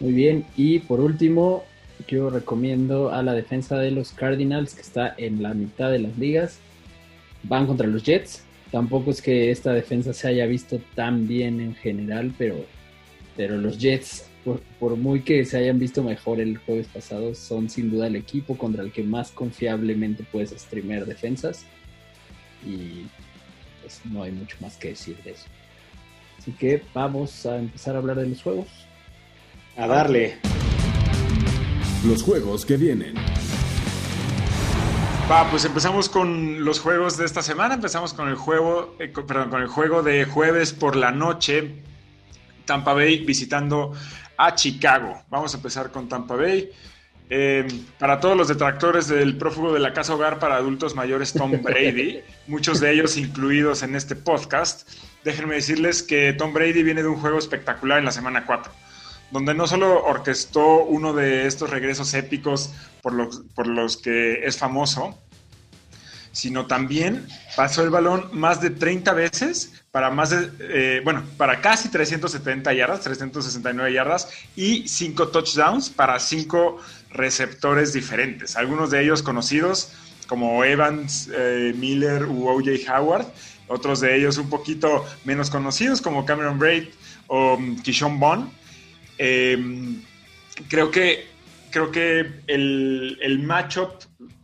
[0.00, 1.64] Muy bien, y por último,
[2.08, 6.18] yo recomiendo a la defensa de los Cardinals, que está en la mitad de las
[6.18, 6.58] ligas.
[7.42, 8.44] Van contra los Jets.
[8.70, 12.56] Tampoco es que esta defensa se haya visto tan bien en general, pero
[13.36, 14.26] pero los Jets,
[14.78, 18.56] por, muy que se hayan visto mejor el jueves pasado, son sin duda el equipo
[18.56, 21.64] contra el que más confiablemente puedes streamer defensas.
[22.66, 23.06] Y
[23.80, 25.46] pues no hay mucho más que decir de eso.
[26.38, 28.68] Así que vamos a empezar a hablar de los juegos.
[29.76, 30.38] A darle.
[32.06, 33.14] Los juegos que vienen.
[35.30, 37.74] Va, pues empezamos con los juegos de esta semana.
[37.74, 41.82] Empezamos con el juego, eh, perdón, con el juego de jueves por la noche
[42.70, 43.92] Tampa Bay visitando
[44.36, 45.24] a Chicago.
[45.28, 46.70] Vamos a empezar con Tampa Bay.
[47.28, 47.66] Eh,
[47.98, 52.20] para todos los detractores del prófugo de la casa hogar para adultos mayores Tom Brady,
[52.46, 54.88] muchos de ellos incluidos en este podcast,
[55.24, 58.72] déjenme decirles que Tom Brady viene de un juego espectacular en la semana 4,
[59.32, 64.58] donde no solo orquestó uno de estos regresos épicos por los, por los que es
[64.58, 65.18] famoso,
[66.32, 71.60] sino también pasó el balón más de 30 veces para más de, eh, bueno, para
[71.60, 76.78] casi 370 yardas, 369 yardas y 5 touchdowns para 5
[77.10, 79.92] receptores diferentes, algunos de ellos conocidos
[80.28, 83.26] como Evans, eh, Miller u OJ Howard,
[83.66, 86.88] otros de ellos un poquito menos conocidos como Cameron Braid
[87.26, 88.48] o um, Kishon Bond.
[89.18, 90.02] Em,
[90.68, 91.26] creo que,
[91.70, 93.90] creo que el, el matchup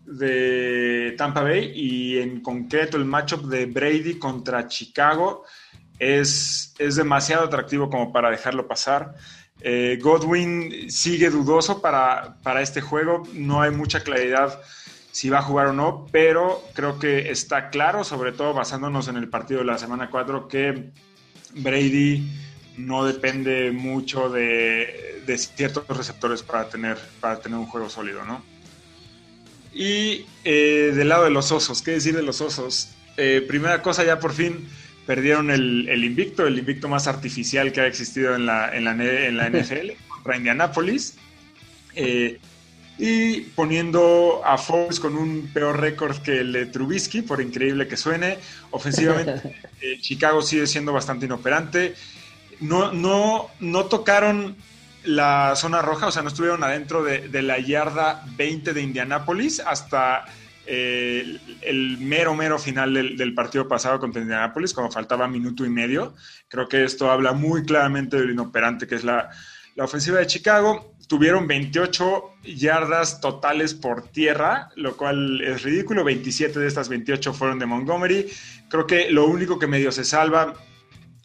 [0.07, 5.45] de Tampa Bay y en concreto el matchup de Brady contra Chicago
[5.99, 9.15] es, es demasiado atractivo como para dejarlo pasar.
[9.61, 14.61] Eh, Godwin sigue dudoso para, para este juego, no hay mucha claridad
[15.11, 19.17] si va a jugar o no, pero creo que está claro, sobre todo basándonos en
[19.17, 20.91] el partido de la semana 4, que
[21.55, 22.31] Brady
[22.77, 28.43] no depende mucho de, de ciertos receptores para tener, para tener un juego sólido, ¿no?
[29.77, 32.89] Y eh, del lado de los osos, ¿qué decir de los osos?
[33.19, 34.67] Eh, primera cosa, ya por fin
[35.05, 39.37] perdieron el, invicto, el invicto más artificial que ha existido en la, en la, en
[39.37, 41.17] la NFL contra Indianapolis.
[41.95, 42.39] Eh,
[42.97, 47.99] y poniendo a Fox con un peor récord que el de Trubisky, por increíble que
[47.99, 48.39] suene.
[48.71, 49.57] Ofensivamente,
[50.01, 51.95] Chicago sigue siendo bastante inoperante.
[52.61, 54.57] No, no, no tocaron
[55.07, 60.25] la zona roja, o sea, no estuvieron adentro de, la yarda 20 de Indianápolis hasta
[60.67, 66.15] eh, el, mero, mero final del, partido pasado contra Indianápolis, cuando faltaba minuto y medio.
[66.49, 69.31] Creo que esto habla muy claramente de lo inoperante que es la,
[69.77, 70.95] la ofensiva de Chicago.
[71.07, 76.03] Tuvieron 28 yardas totales por tierra, lo cual es ridículo.
[76.03, 78.27] 27 de estas 28 fueron de Montgomery.
[78.69, 80.55] Creo que lo único que medio se salva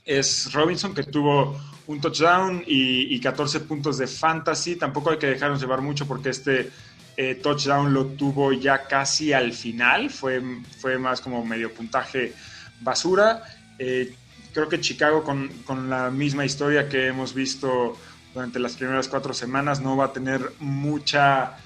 [0.05, 4.75] es Robinson, que tuvo un touchdown y, 14 puntos de fantasy.
[4.75, 6.71] Tampoco hay que dejarnos llevar mucho porque este
[7.17, 10.09] eh, touchdown lo tuvo ya casi al final.
[10.09, 10.41] Fue,
[10.79, 12.33] fue más como medio puntaje
[12.81, 13.43] basura.
[13.77, 14.13] Eh,
[14.53, 17.97] creo que Chicago con, con, la misma historia que hemos visto
[18.33, 21.57] durante las primeras cuatro semanas no va a tener mucha,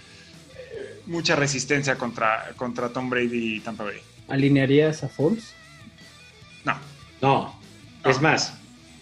[1.05, 4.01] mucha resistencia contra, contra Tom Brady y Tampa Bay.
[4.27, 5.53] ¿Alinearías a Foles?
[6.63, 6.75] No.
[7.21, 7.64] No.
[8.05, 8.53] Es más,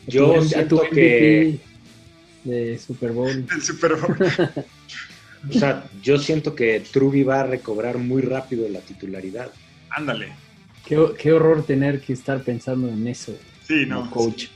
[0.08, 1.60] yo siento que...
[2.44, 3.30] De Super Bowl.
[3.56, 4.18] El Super Bowl.
[5.50, 9.52] o sea, yo siento que Truby va a recobrar muy rápido la titularidad.
[9.90, 10.34] Ándale.
[10.86, 13.34] Qué, horror tener que estar pensando en eso.
[13.66, 14.10] Sí, no.
[14.12, 14.48] coach.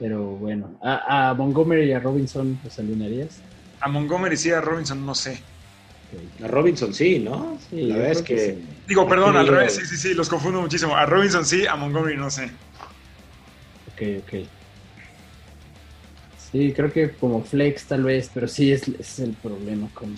[0.00, 3.40] Pero bueno, ¿A, Montgomery y a Robinson los alinearías?
[3.80, 5.40] A Montgomery sí, a Robinson no sé.
[6.42, 7.58] A Robinson sí, ¿no?
[7.70, 8.58] Sí, la verdad es que...
[8.88, 10.96] Digo, perdón, al revés, sí, sí, sí, los confundo muchísimo.
[10.96, 12.50] A Robinson sí, a Montgomery no sé.
[13.94, 14.46] Ok, ok.
[16.52, 20.14] Sí, creo que como flex tal vez, pero sí es, es el problema con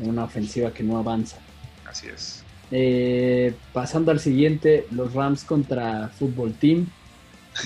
[0.00, 1.38] una ofensiva que no avanza.
[1.86, 2.44] Así es.
[2.70, 6.86] Eh, pasando al siguiente, los Rams contra Football Team.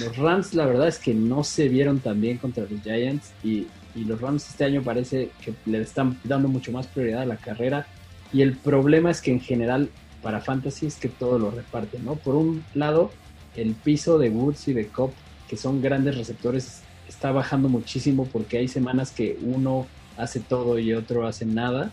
[0.00, 3.66] Los Rams, la verdad es que no se vieron tan bien contra los Giants y,
[3.94, 7.86] los Rams este año parece que le están dando mucho más prioridad a la carrera.
[8.32, 9.90] Y el problema es que en general
[10.22, 12.14] para Fantasy es que todo lo reparten, ¿no?
[12.14, 13.10] Por un lado,
[13.56, 15.12] el piso de Woods y de Cobb,
[15.48, 20.92] que son grandes receptores, está bajando muchísimo porque hay semanas que uno hace todo y
[20.92, 21.92] otro hace nada.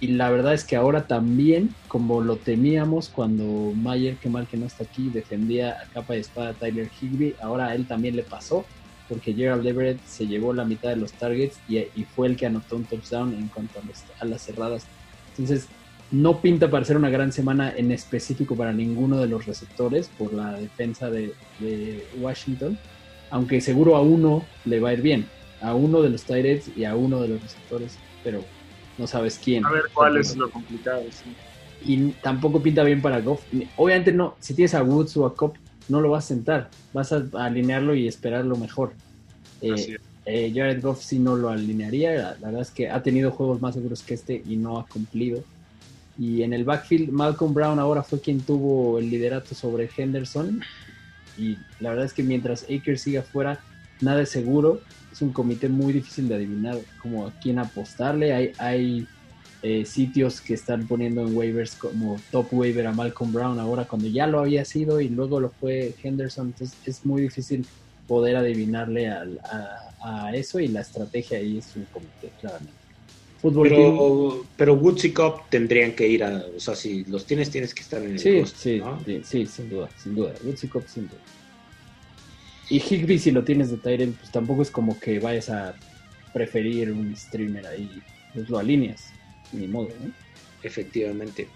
[0.00, 4.56] Y la verdad es que ahora también, como lo temíamos cuando Mayer, que mal que
[4.56, 8.16] no está aquí, defendía a capa y espada a Tyler Higby, ahora a él también
[8.16, 8.64] le pasó,
[9.08, 11.84] porque Gerald Everett se llevó la mitad de los targets y,
[12.16, 13.80] fue el que anotó un touchdown en cuanto
[14.18, 14.86] a, las cerradas.
[15.30, 15.68] Entonces,
[16.14, 20.32] no pinta para ser una gran semana en específico para ninguno de los receptores por
[20.32, 22.78] la defensa de, de Washington,
[23.30, 25.26] aunque seguro a uno le va a ir bien,
[25.60, 28.44] a uno de los Tyrants y a uno de los receptores, pero
[28.96, 29.66] no sabes quién.
[29.66, 31.02] A ver cuál es lo complicado,
[31.84, 33.42] Y tampoco pinta bien para Goff.
[33.76, 35.54] Obviamente no, si tienes a Woods o a Cobb,
[35.88, 38.92] no lo vas a sentar, vas a alinearlo y esperar lo mejor.
[39.60, 43.60] Eh, eh, Jared Goff sí no lo alinearía, la, verdad es que ha tenido juegos
[43.60, 45.42] más seguros que este y no ha cumplido.
[46.18, 50.60] Y en el backfield, Malcolm Brown ahora fue quien tuvo el liderato sobre Henderson.
[51.36, 53.60] Y la verdad es que mientras Akers siga fuera,
[54.00, 54.80] nada es seguro
[55.14, 58.34] es un comité muy difícil de adivinar como a quién apostarle.
[58.34, 59.06] Hay, hay
[59.62, 64.08] eh, sitios que están poniendo en waivers como top waiver a Malcolm Brown ahora cuando
[64.08, 66.48] ya lo había sido y luego lo fue Henderson.
[66.48, 67.64] Entonces es muy difícil
[68.08, 69.30] poder adivinarle a,
[70.34, 72.83] eso y la estrategia ahí es un comité, claramente.
[73.52, 77.74] Pero, pero Woods y Cup tendrían que ir a, o sea, si los tienes, tienes
[77.74, 78.80] que estar en el sí, sí,
[79.22, 80.32] sí, sin duda, sin duda.
[80.44, 81.20] Woods y Cup, sin duda.
[82.70, 85.74] Y Higby, si lo tienes de Tyrell, pues tampoco es como que vayas a
[86.32, 87.90] preferir un streamer ahí.
[88.32, 89.12] Pues lo alineas,
[89.52, 90.10] ni modo, ¿no?
[90.62, 91.48] Efectivamente.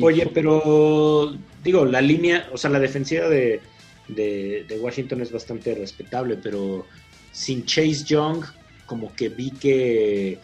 [0.00, 3.60] Oye, pero digo, la línea, o sea, la defensiva de,
[4.08, 6.86] de, Washington es bastante respetable, pero
[7.32, 8.44] sin Chase Young,
[8.86, 10.38] como que vi que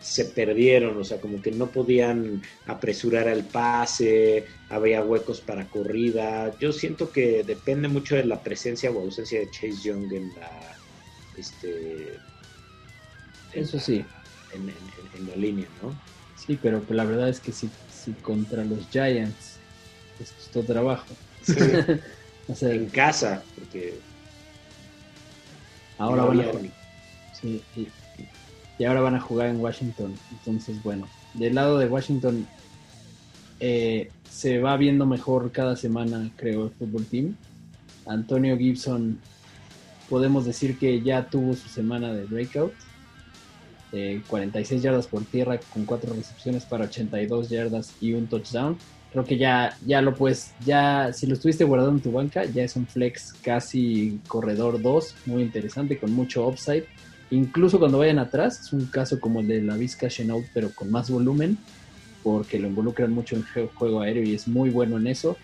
[0.00, 6.56] se perdieron, o sea, como que no podían apresurar el pase, había huecos para corrida.
[6.58, 10.76] Yo siento que depende mucho de la presencia o ausencia de Chase Young en la,
[11.36, 12.18] este,
[13.52, 14.04] eso sí,
[14.52, 14.66] en,
[15.28, 15.94] la línea, ¿no?
[16.36, 19.58] Sí, pero la verdad es que si, si contra los Giants
[20.18, 21.06] les costó trabajo.
[22.60, 23.94] en casa, porque
[25.98, 26.52] ahora van a
[27.32, 27.62] sí,
[28.78, 30.14] y ahora van a jugar en Washington.
[30.32, 32.46] Entonces, bueno, del lado de Washington
[33.60, 37.36] eh, se va viendo mejor cada semana, creo, el fútbol team.
[38.06, 39.18] Antonio Gibson,
[40.08, 42.72] podemos decir que ya tuvo su semana de breakout.
[44.28, 48.76] 46 yardas por tierra con 4 recepciones para 82 yardas y un touchdown.
[49.10, 52.62] Creo que ya, ya lo puedes, ya si lo estuviste guardado en tu banca, ya
[52.62, 56.84] es un flex casi corredor 2, muy interesante, con mucho upside
[57.30, 60.90] Incluso cuando vayan atrás, es un caso como el de la Vizca Chenault, pero con
[60.90, 61.58] más volumen,
[62.22, 65.36] porque lo involucran mucho en juego aéreo y es muy bueno en eso.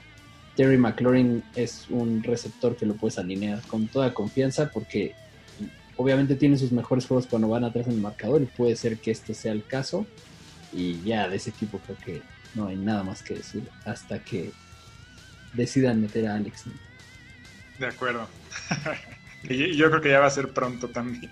[0.57, 5.15] Terry McLaurin es un receptor que lo puedes alinear con toda confianza porque
[5.97, 9.11] obviamente tiene sus mejores juegos cuando van atrás en el marcador y puede ser que
[9.11, 10.07] este sea el caso.
[10.73, 12.23] Y ya de ese equipo creo que
[12.55, 14.53] no hay nada más que decir hasta que
[15.55, 16.65] decidan meter a Alex.
[17.79, 18.29] De acuerdo.
[19.49, 21.31] Y yo creo que ya va a ser pronto también.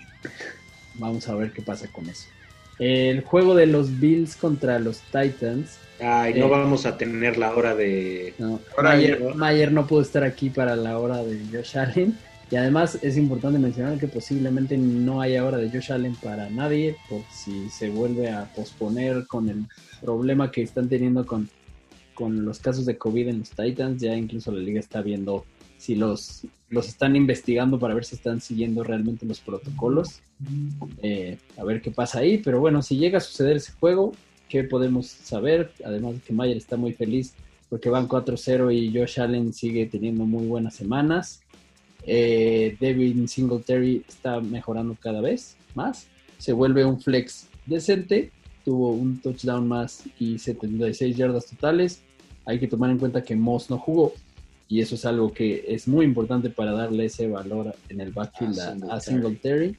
[0.95, 2.27] Vamos a ver qué pasa con eso.
[2.79, 5.77] El juego de los Bills contra los Titans.
[5.99, 8.33] Ay, no eh, vamos a tener la hora de.
[8.39, 8.59] No,
[9.35, 9.85] Mayer, ¿no?
[9.85, 12.17] pudo estar aquí para la hora de Josh Allen.
[12.49, 16.97] Y además es importante mencionar que posiblemente no haya hora de Josh Allen para nadie,
[17.07, 19.67] por si se vuelve a posponer con el
[20.01, 21.49] problema que están teniendo con,
[22.13, 24.01] con los casos de COVID en los Titans.
[24.01, 25.45] Ya incluso la liga está viendo
[25.77, 30.21] si los, los están investigando para ver si están siguiendo realmente los protocolos.
[31.03, 32.37] Eh, a ver qué pasa ahí.
[32.37, 34.13] Pero bueno, si llega a suceder ese juego,
[34.47, 35.71] ¿qué podemos saber?
[35.85, 37.33] Además de que Mayer está muy feliz
[37.69, 41.41] porque van 4-0 y Josh Allen sigue teniendo muy buenas semanas.
[42.03, 46.07] Eh, Devin Singletary está mejorando cada vez más.
[46.37, 48.31] Se vuelve un flex decente.
[48.63, 52.01] Tuvo un touchdown más y 76 yardas totales.
[52.45, 54.13] hay que tomar en cuenta que Moss no jugó
[54.71, 58.57] y eso es algo que es muy importante para darle ese valor en el backfield
[58.89, 59.75] a, Singletary.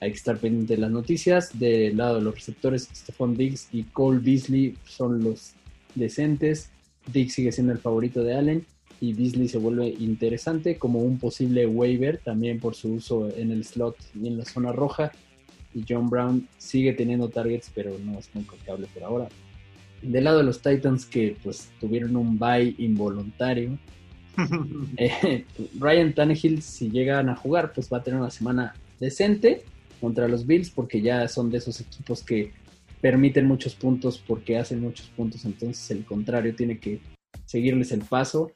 [0.00, 1.58] Hay que estar pendiente de las noticias.
[1.58, 5.52] Del lado de los receptores, Stephon Diggs y Cole Beasley son los
[5.94, 6.70] decentes.
[7.12, 8.66] Diggs sigue siendo el favorito de Allen
[9.02, 13.64] y Beasley se vuelve interesante como un posible waiver también por su uso en el
[13.66, 15.12] slot y en la zona roja.
[15.74, 19.28] Y John Brown sigue teniendo targets, pero no es muy confiable por ahora
[20.02, 23.78] del lado de los Titans que pues tuvieron un bye involuntario,
[24.96, 25.44] eh,
[25.78, 29.64] Ryan Tannehill si llegan a jugar pues va a tener una semana decente
[30.00, 32.52] contra los Bills porque ya son de esos equipos que
[33.00, 37.00] permiten muchos puntos porque hacen muchos puntos, entonces el contrario tiene que
[37.46, 38.52] seguirles el paso.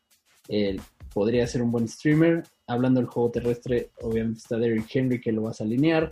[1.13, 2.43] podría ser un buen streamer.
[2.67, 6.11] Hablando del juego terrestre, obviamente está Derrick Henry que lo vas a alinear.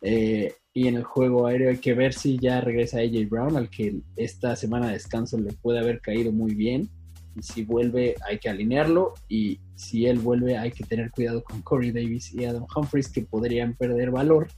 [0.00, 3.68] Eh, y en el juego aéreo hay que ver si ya regresa AJ Brown, al
[3.68, 6.88] que esta semana de descanso le puede haber caído muy bien.
[7.36, 9.14] Y si vuelve, hay que alinearlo.
[9.28, 13.22] Y si él vuelve, hay que tener cuidado con Corey Davis y Adam Humphries, que
[13.22, 14.48] podrían perder valor.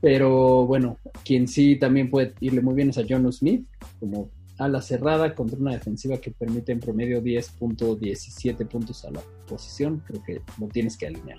[0.00, 3.66] Pero bueno, quien sí también puede irle muy bien es a John Smith,
[4.00, 10.02] como ala cerrada contra una defensiva que permite en promedio 10.17 puntos a la posición.
[10.06, 11.38] Creo que lo tienes que alinear.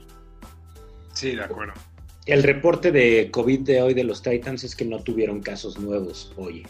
[1.14, 1.74] Sí, de acuerdo.
[2.26, 6.34] El reporte de COVID de hoy de los Titans es que no tuvieron casos nuevos
[6.38, 6.66] hoy,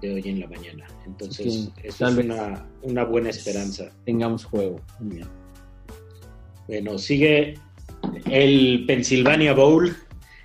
[0.00, 0.86] de hoy en la mañana.
[1.06, 3.90] Entonces, eso es una, buena esperanza.
[4.04, 4.80] Tengamos juego.
[5.00, 5.26] bien.
[6.68, 7.54] Bueno, sigue
[8.30, 9.96] el Pennsylvania Bowl,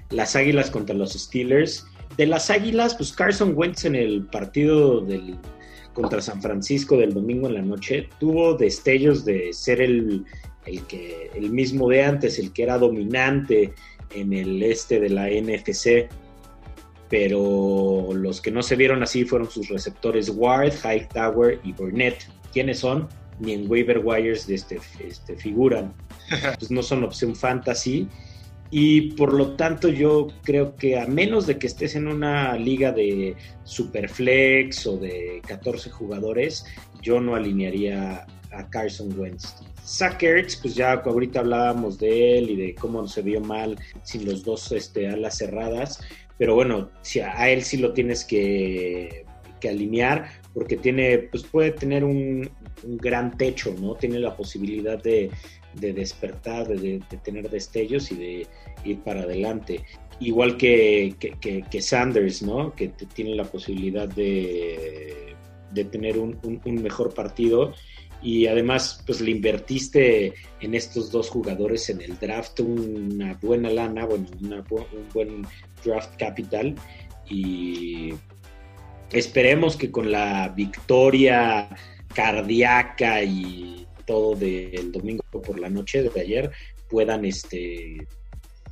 [0.10, 1.86] las Águilas contra los Steelers.
[2.18, 5.38] De las Águilas, pues Carson Wentz en el partido del,
[5.94, 10.26] contra San Francisco del domingo en la noche tuvo destellos de ser el
[10.66, 13.74] el, que, el mismo de antes, el que era dominante
[14.16, 16.10] en el este de la NFC,
[17.10, 22.28] pero los que no se vieron así fueron sus receptores Ward, Hightower y Burnett.
[22.52, 23.08] ¿Quiénes son?
[23.40, 25.94] Ni en waiver wires de este, este figuran.
[26.58, 28.08] Pues no son opción fantasy.
[28.72, 32.92] Y por lo tanto yo creo que a menos de que estés en una liga
[32.92, 36.66] de superflex o de 14 jugadores,
[37.00, 39.62] yo no alinearía a Carson Wentz.
[39.86, 40.24] Zach
[40.62, 44.72] pues ya ahorita hablábamos de él y de cómo se vio mal sin los dos
[44.72, 46.00] este, alas cerradas,
[46.38, 49.26] pero bueno, si a, él sí lo tienes que,
[49.64, 52.50] alinear porque tiene, pues puede tener un,
[52.84, 53.96] gran techo, ¿no?
[53.96, 55.32] Tiene la posibilidad de,
[55.74, 58.48] despertar, de, tener destellos y de
[58.84, 59.86] ir para adelante.
[60.20, 61.16] Igual que,
[61.80, 62.76] Sanders, ¿no?
[62.76, 65.34] Que tiene la posibilidad de,
[65.92, 67.74] tener un, un mejor partido
[68.24, 74.06] y además pues le invertiste en estos dos jugadores en el draft una buena lana,
[74.06, 75.46] bueno, un buen
[75.84, 76.76] draft capital
[77.30, 78.14] y
[79.12, 81.70] esperemos que con la victoria
[82.14, 86.52] cardíaca y todo del domingo por la noche de ayer
[86.90, 88.08] puedan este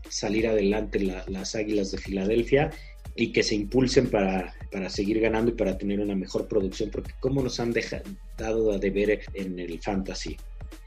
[0.10, 2.70] salir adelante las Águilas de Filadelfia
[3.16, 4.54] y que se impulsen para,
[4.90, 9.22] seguir ganando y para tener una mejor producción, porque como nos han dejado de ver
[9.34, 10.38] en el fantasy.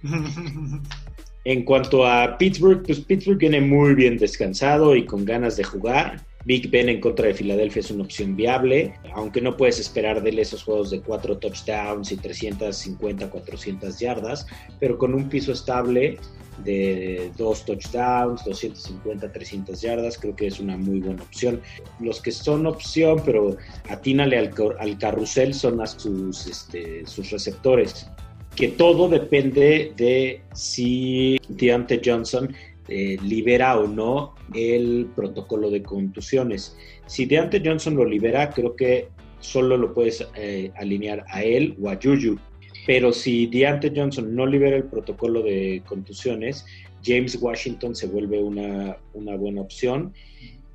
[1.44, 6.24] en cuanto a Pittsburgh, pues Pittsburgh viene muy bien descansado y con ganas de jugar.
[6.46, 10.28] Big Ben en contra de Filadelfia es una opción viable, aunque no puedes esperar de
[10.28, 14.46] él esos juegos de cuatro touchdowns y 350, 400 yardas,
[14.78, 16.18] pero con un piso estable
[16.58, 21.60] de dos touchdowns, 250, 300 yardas, creo que es una muy buena opción.
[22.00, 23.56] Los que son opción, pero
[23.88, 28.08] atínale al, al carrusel, son a sus, este, sus receptores.
[28.54, 32.54] Que todo depende de si Deontay Johnson
[32.88, 36.76] eh, libera o no el protocolo de contusiones.
[37.06, 39.08] Si Deontay Johnson lo libera, creo que
[39.40, 42.38] solo lo puedes eh, alinear a él o a Juju.
[42.86, 46.66] Pero si Deontay Johnson no libera el protocolo de contusiones,
[47.04, 50.12] James Washington se vuelve una, buena opción.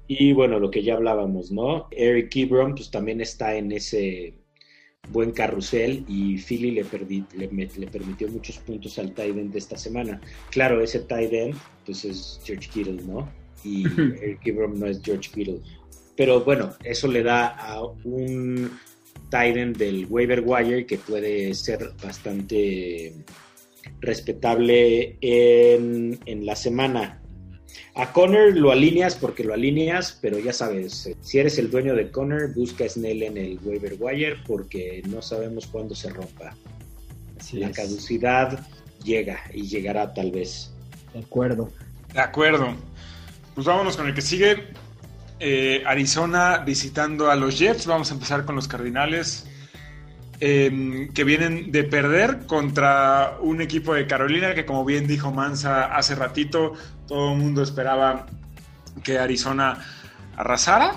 [0.07, 1.87] Y bueno, lo que ya hablábamos, ¿no?
[1.91, 4.33] Eric Ebron pues también está en ese
[5.11, 6.85] buen carrusel y Philly le,
[7.35, 10.19] le, permitió muchos puntos al tight end de esta semana.
[10.49, 11.55] Claro, ese tight end
[11.85, 13.29] pues es George Kittle, ¿no?
[13.63, 13.85] Y
[14.21, 15.59] Eric Ebron no es George Kittle.
[16.15, 18.71] Pero bueno, eso le da a un
[19.29, 23.13] Titan del waiver wire que puede ser bastante
[24.01, 27.21] respetable en, la semana.
[27.95, 32.11] A Connor lo alineas porque lo alineas, pero ya sabes, si eres el dueño de
[32.11, 36.55] Connor, busca Snell en el waiver wire porque no sabemos cuándo se rompa.
[37.53, 38.65] la caducidad
[39.03, 40.71] llega y llegará tal vez.
[41.13, 41.69] De acuerdo.
[42.13, 42.75] De acuerdo.
[43.55, 44.57] Pues vámonos con el que sigue.
[45.39, 47.85] Eh, Arizona visitando a los Jets.
[47.85, 49.45] Vamos a empezar con los Cardinales.
[50.41, 55.93] em, que vienen de perder contra un equipo de Carolina que como bien dijo Mansa
[55.93, 56.75] hace ratito,
[57.09, 58.25] todo el mundo esperaba
[59.03, 59.85] que Arizona
[60.37, 60.93] arrasara.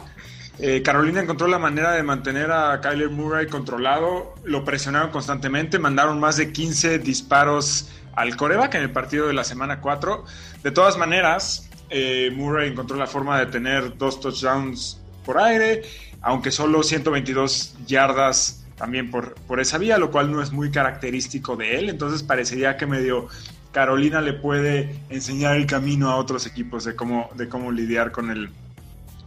[0.59, 6.21] Eh, Carolina encontró la manera de mantener a Kyler Murray controlado, lo presionaron constantemente, mandaron
[6.21, 10.25] más de 15 disparos al coreback en el partido de la semana 4.
[10.63, 15.83] De todas maneras, eh, Murray encontró la forma de tener dos touchdowns por aire,
[16.23, 21.55] aunque solo 122 yardas también por, por esa vía, lo cual no es muy característico
[21.55, 21.89] de él.
[21.89, 23.29] Entonces parecería que medio
[23.73, 28.31] Carolina le puede enseñar el camino a otros equipos de cómo, de cómo lidiar con
[28.31, 28.51] el,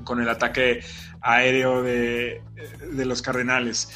[0.04, 0.84] con el ataque
[1.22, 2.42] aéreo de,
[2.92, 3.90] de los Cardenales.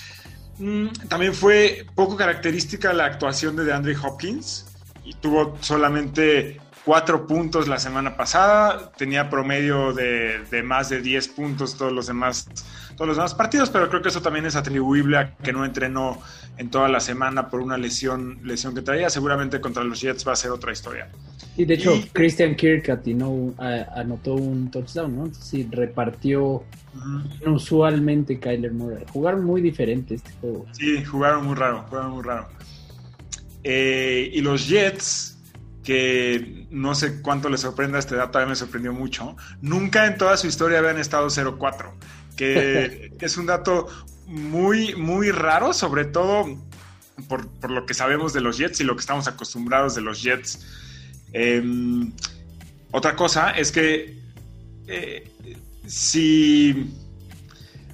[0.60, 4.66] Mm, también fue poco característica la actuación de DeAndre Hopkins
[5.06, 6.60] y tuvo solamente
[6.90, 12.08] cuatro puntos la semana pasada, tenía promedio de, de, más de 10 puntos todos los
[12.08, 12.50] demás
[12.96, 16.20] todos los demás partidos, pero creo que eso también es atribuible a que no entrenó
[16.58, 19.12] en toda la semana por una lesión, lesión que traía.
[19.12, 21.10] Seguramente contra los Jets va a ser otra historia.
[21.56, 23.54] Y de hecho, Christian Kirk atinó,
[23.96, 25.32] anotó un touchdown, ¿no?
[25.32, 26.64] Sí, repartió uh
[26.96, 27.42] -huh.
[27.42, 29.06] inusualmente Kyler Murray.
[29.14, 30.66] Jugaron muy diferente este juego.
[30.72, 32.48] Sí, jugaron muy raro, jugaron muy raro.
[33.64, 35.39] Eh, y los Jets,
[35.84, 40.18] que no sé cuánto les sorprenda este dato, a mí me sorprendió mucho, nunca en
[40.18, 41.92] toda su historia habían estado 0-4,
[42.36, 43.88] que es un dato
[44.28, 46.46] muy, muy raro, sobre todo
[47.28, 50.22] por, por, lo que sabemos de los Jets y lo que estamos acostumbrados de los
[50.22, 50.66] Jets.
[51.34, 51.64] Eh,
[52.92, 54.20] otra cosa es que
[54.88, 55.32] eh,
[55.86, 56.94] si...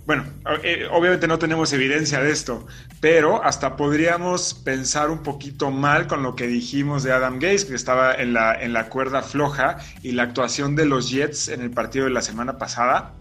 [0.05, 0.25] Bueno,
[0.63, 2.67] eh, obviamente no tenemos evidencia de esto,
[3.05, 7.75] pero hasta podríamos pensar un poquito mal con lo que dijimos de Adam Gaze, que
[7.75, 11.69] estaba en la, en la cuerda floja, y la actuación de los Jets en el
[11.69, 13.13] partido de la semana pasada.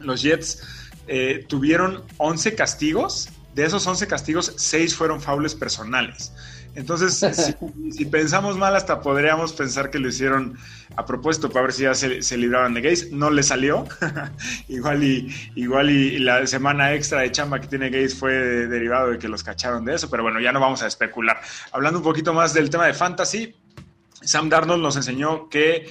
[0.00, 0.64] Los Jets
[1.06, 6.32] eh, tuvieron 11 castigos, de esos 11 castigos, 6 fueron faules personales.
[6.74, 10.58] Entonces, si, si, pensamos mal, hasta podríamos pensar que lo hicieron
[10.96, 13.08] a propósito para ver si ya se, se libraban de Gaze.
[13.12, 13.86] No le salió.
[14.68, 19.10] igual y, igual y, la semana extra de chamba que tiene Gaze fue de, derivado
[19.10, 20.10] de que los cacharon de eso.
[20.10, 21.40] Pero bueno, ya no vamos a especular.
[21.72, 23.54] Hablando un poquito más del tema de fantasy,
[24.22, 25.88] Sam Darnold nos enseñó que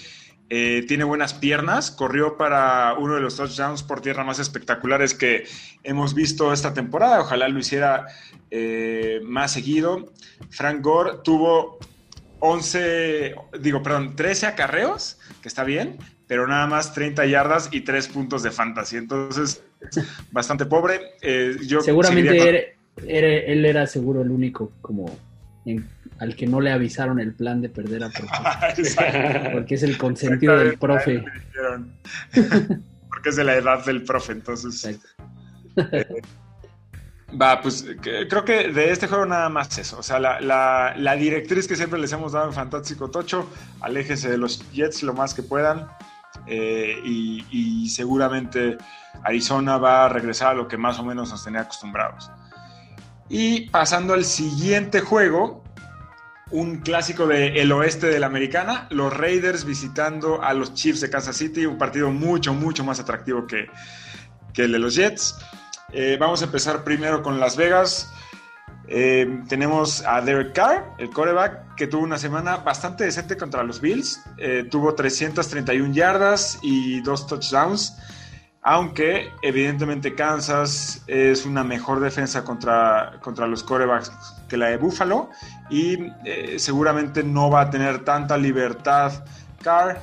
[0.51, 5.45] eh, tiene buenas piernas, corrió para uno de los touchdowns por tierra más espectaculares que
[5.83, 7.19] hemos visto esta temporada.
[7.19, 8.07] Ojalá lo hiciera
[8.49, 10.11] eh, más seguido.
[10.49, 11.77] Frank Gore tuvo
[12.39, 18.07] 11, digo, perdón, 13 acarreos, que está bien, pero nada más 30 yardas y 3
[18.07, 18.97] puntos de fantasy.
[18.97, 19.61] Entonces,
[20.31, 21.11] bastante pobre.
[21.21, 22.47] Eh, yo Seguramente con...
[22.47, 22.59] era,
[23.05, 25.15] era, él era seguro el único como
[25.65, 25.87] en
[26.20, 29.49] al que no le avisaron el plan de perder a profe.
[29.53, 31.24] porque es el consentido del profe.
[33.09, 34.99] porque es de la edad del profe, entonces.
[35.78, 36.05] Eh,
[37.41, 39.99] va, pues creo que de este juego nada más eso.
[39.99, 43.49] O sea, la, la, la, directriz que siempre les hemos dado en Fantástico Tocho,
[43.80, 45.88] aléjese de los Jets lo más que puedan.
[46.47, 48.78] Eh, y, y seguramente
[49.24, 52.30] Arizona va a regresar a lo que más o menos nos tenía acostumbrados.
[53.30, 55.63] Y pasando al siguiente juego,
[56.51, 61.09] un clásico del el oeste de la americana, los Raiders visitando a los Chiefs de
[61.09, 63.67] Kansas City, un partido mucho, mucho más atractivo que,
[64.53, 65.37] que el de los Jets.
[65.91, 68.11] Eh, vamos a empezar primero con Las Vegas.
[68.87, 73.79] Eh, tenemos a Derek Carr, el coreback, que tuvo una semana bastante decente contra los
[73.79, 74.19] Bills.
[74.37, 77.95] Eh, tuvo 331 yardas y dos touchdowns
[78.62, 84.12] aunque evidentemente Kansas es una mejor defensa contra, contra los corebacks
[84.49, 85.30] que la de Buffalo
[85.70, 89.24] y eh, seguramente no va a tener tanta libertad
[89.62, 90.01] Carr,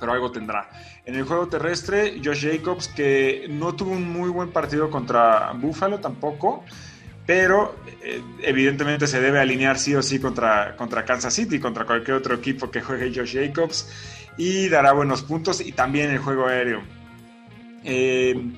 [0.00, 0.68] pero algo tendrá.
[1.04, 6.00] En el juego terrestre, Josh Jacobs, que no tuvo un muy buen partido contra Buffalo
[6.00, 6.64] tampoco,
[7.26, 12.16] pero eh, evidentemente se debe alinear sí o sí contra, contra Kansas City, contra cualquier
[12.16, 13.88] otro equipo que juegue Josh Jacobs
[14.38, 16.97] y dará buenos puntos y también el juego aéreo.
[17.84, 18.52] Eh,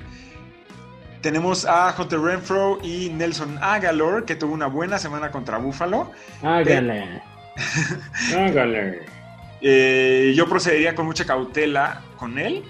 [1.21, 6.11] tenemos a Hunter Renfro y Nelson Agalor, que tuvo una buena semana contra Buffalo.
[6.43, 7.23] Hágale.
[8.37, 9.01] Hágale.
[9.61, 12.65] Eh, yo procedería con mucha cautela con él,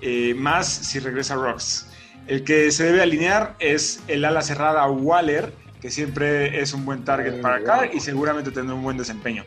[0.00, 1.90] eh, más si regresa Rocks.
[2.26, 7.04] El que se debe alinear es el ala cerrada Waller, que siempre es un buen
[7.04, 9.44] target para acá y seguramente tendrá un buen desempeño.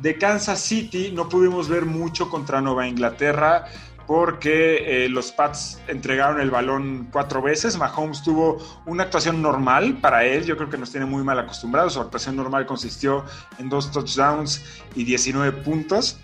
[0.00, 3.66] De Kansas City no pudimos ver mucho contra Nueva Inglaterra
[4.06, 7.78] porque eh, los Pats entregaron el balón cuatro veces.
[7.78, 10.44] Mahomes tuvo una actuación normal para él.
[10.44, 11.94] Yo creo que nos tiene muy mal acostumbrados.
[11.94, 13.24] Su actuación normal consistió
[13.58, 16.20] en dos touchdowns y 19 puntos,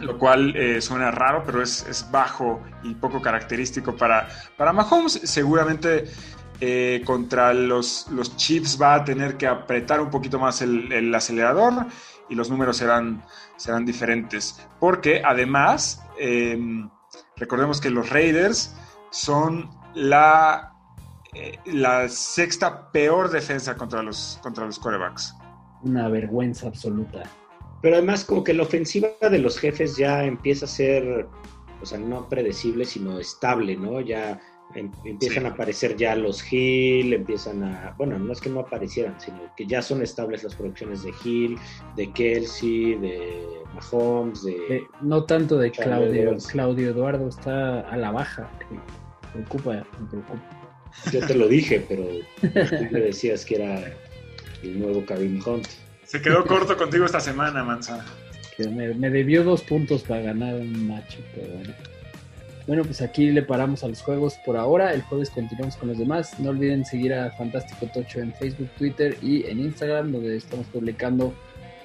[0.00, 5.20] lo cual eh, suena raro, pero es, es, bajo y poco característico para, para Mahomes.
[5.24, 6.08] Seguramente
[6.60, 11.14] Eh, contra los, los Chiefs va a tener que apretar un poquito más el, el
[11.14, 11.86] acelerador
[12.28, 13.24] y los números serán,
[13.56, 14.60] serán diferentes.
[14.80, 16.58] Porque además, eh,
[17.38, 18.74] recordemos que los Raiders
[19.10, 20.72] son la,
[21.34, 25.34] eh, la sexta peor defensa contra los, contra los corebacks.
[25.82, 27.22] Una vergüenza absoluta.
[27.80, 31.28] Pero además como que la ofensiva de los jefes ya empieza a ser,
[31.80, 34.00] o sea, no predecible, sino estable, ¿no?
[34.00, 34.40] Ya
[34.74, 35.48] em- empiezan Sí.
[35.48, 39.64] a aparecer ya los Hill, empiezan a, bueno, no es que no aparecieran, sino que
[39.66, 41.56] ya son estables las producciones de Hill,
[41.94, 44.76] de Kelsey, de Mahomes, de...
[44.76, 46.22] Eh, no tanto de Claudio.
[46.22, 46.46] Edwards.
[46.46, 48.50] Claudio Eduardo está a la baja.
[48.70, 50.42] Me preocupa, me preocupa.
[51.12, 52.04] Yo te lo dije, pero
[52.40, 53.92] tú me decías que era
[54.62, 55.66] el nuevo Karim Hunt.
[56.04, 58.04] Se quedó corto contigo esta semana, Manza.
[58.56, 61.74] Que me, me debió dos puntos para ganar un macho, pero bueno.
[62.68, 64.92] Bueno, pues aquí le paramos a los juegos por ahora.
[64.92, 66.38] El jueves continuamos con los demás.
[66.38, 71.32] No olviden seguir a Fantástico Tocho en Facebook, Twitter y en Instagram, donde estamos publicando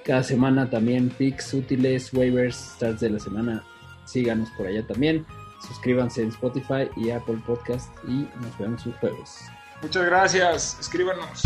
[0.04, 3.64] cada semana también pics útiles, waivers, starts de la semana.
[4.06, 5.26] Síganos por allá también.
[5.66, 9.40] Suscríbanse en Spotify y Apple Podcast y nos vemos el jueves.
[9.82, 10.78] Muchas gracias.
[10.80, 11.44] Escríbanos.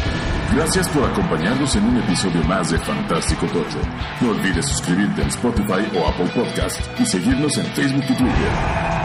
[0.55, 3.79] Gracias por acompañarnos en un episodio más de Fantástico Tocho.
[4.21, 8.96] No olvides suscribirte en Spotify o Apple Podcast y seguirnos en Facebook y Twitter.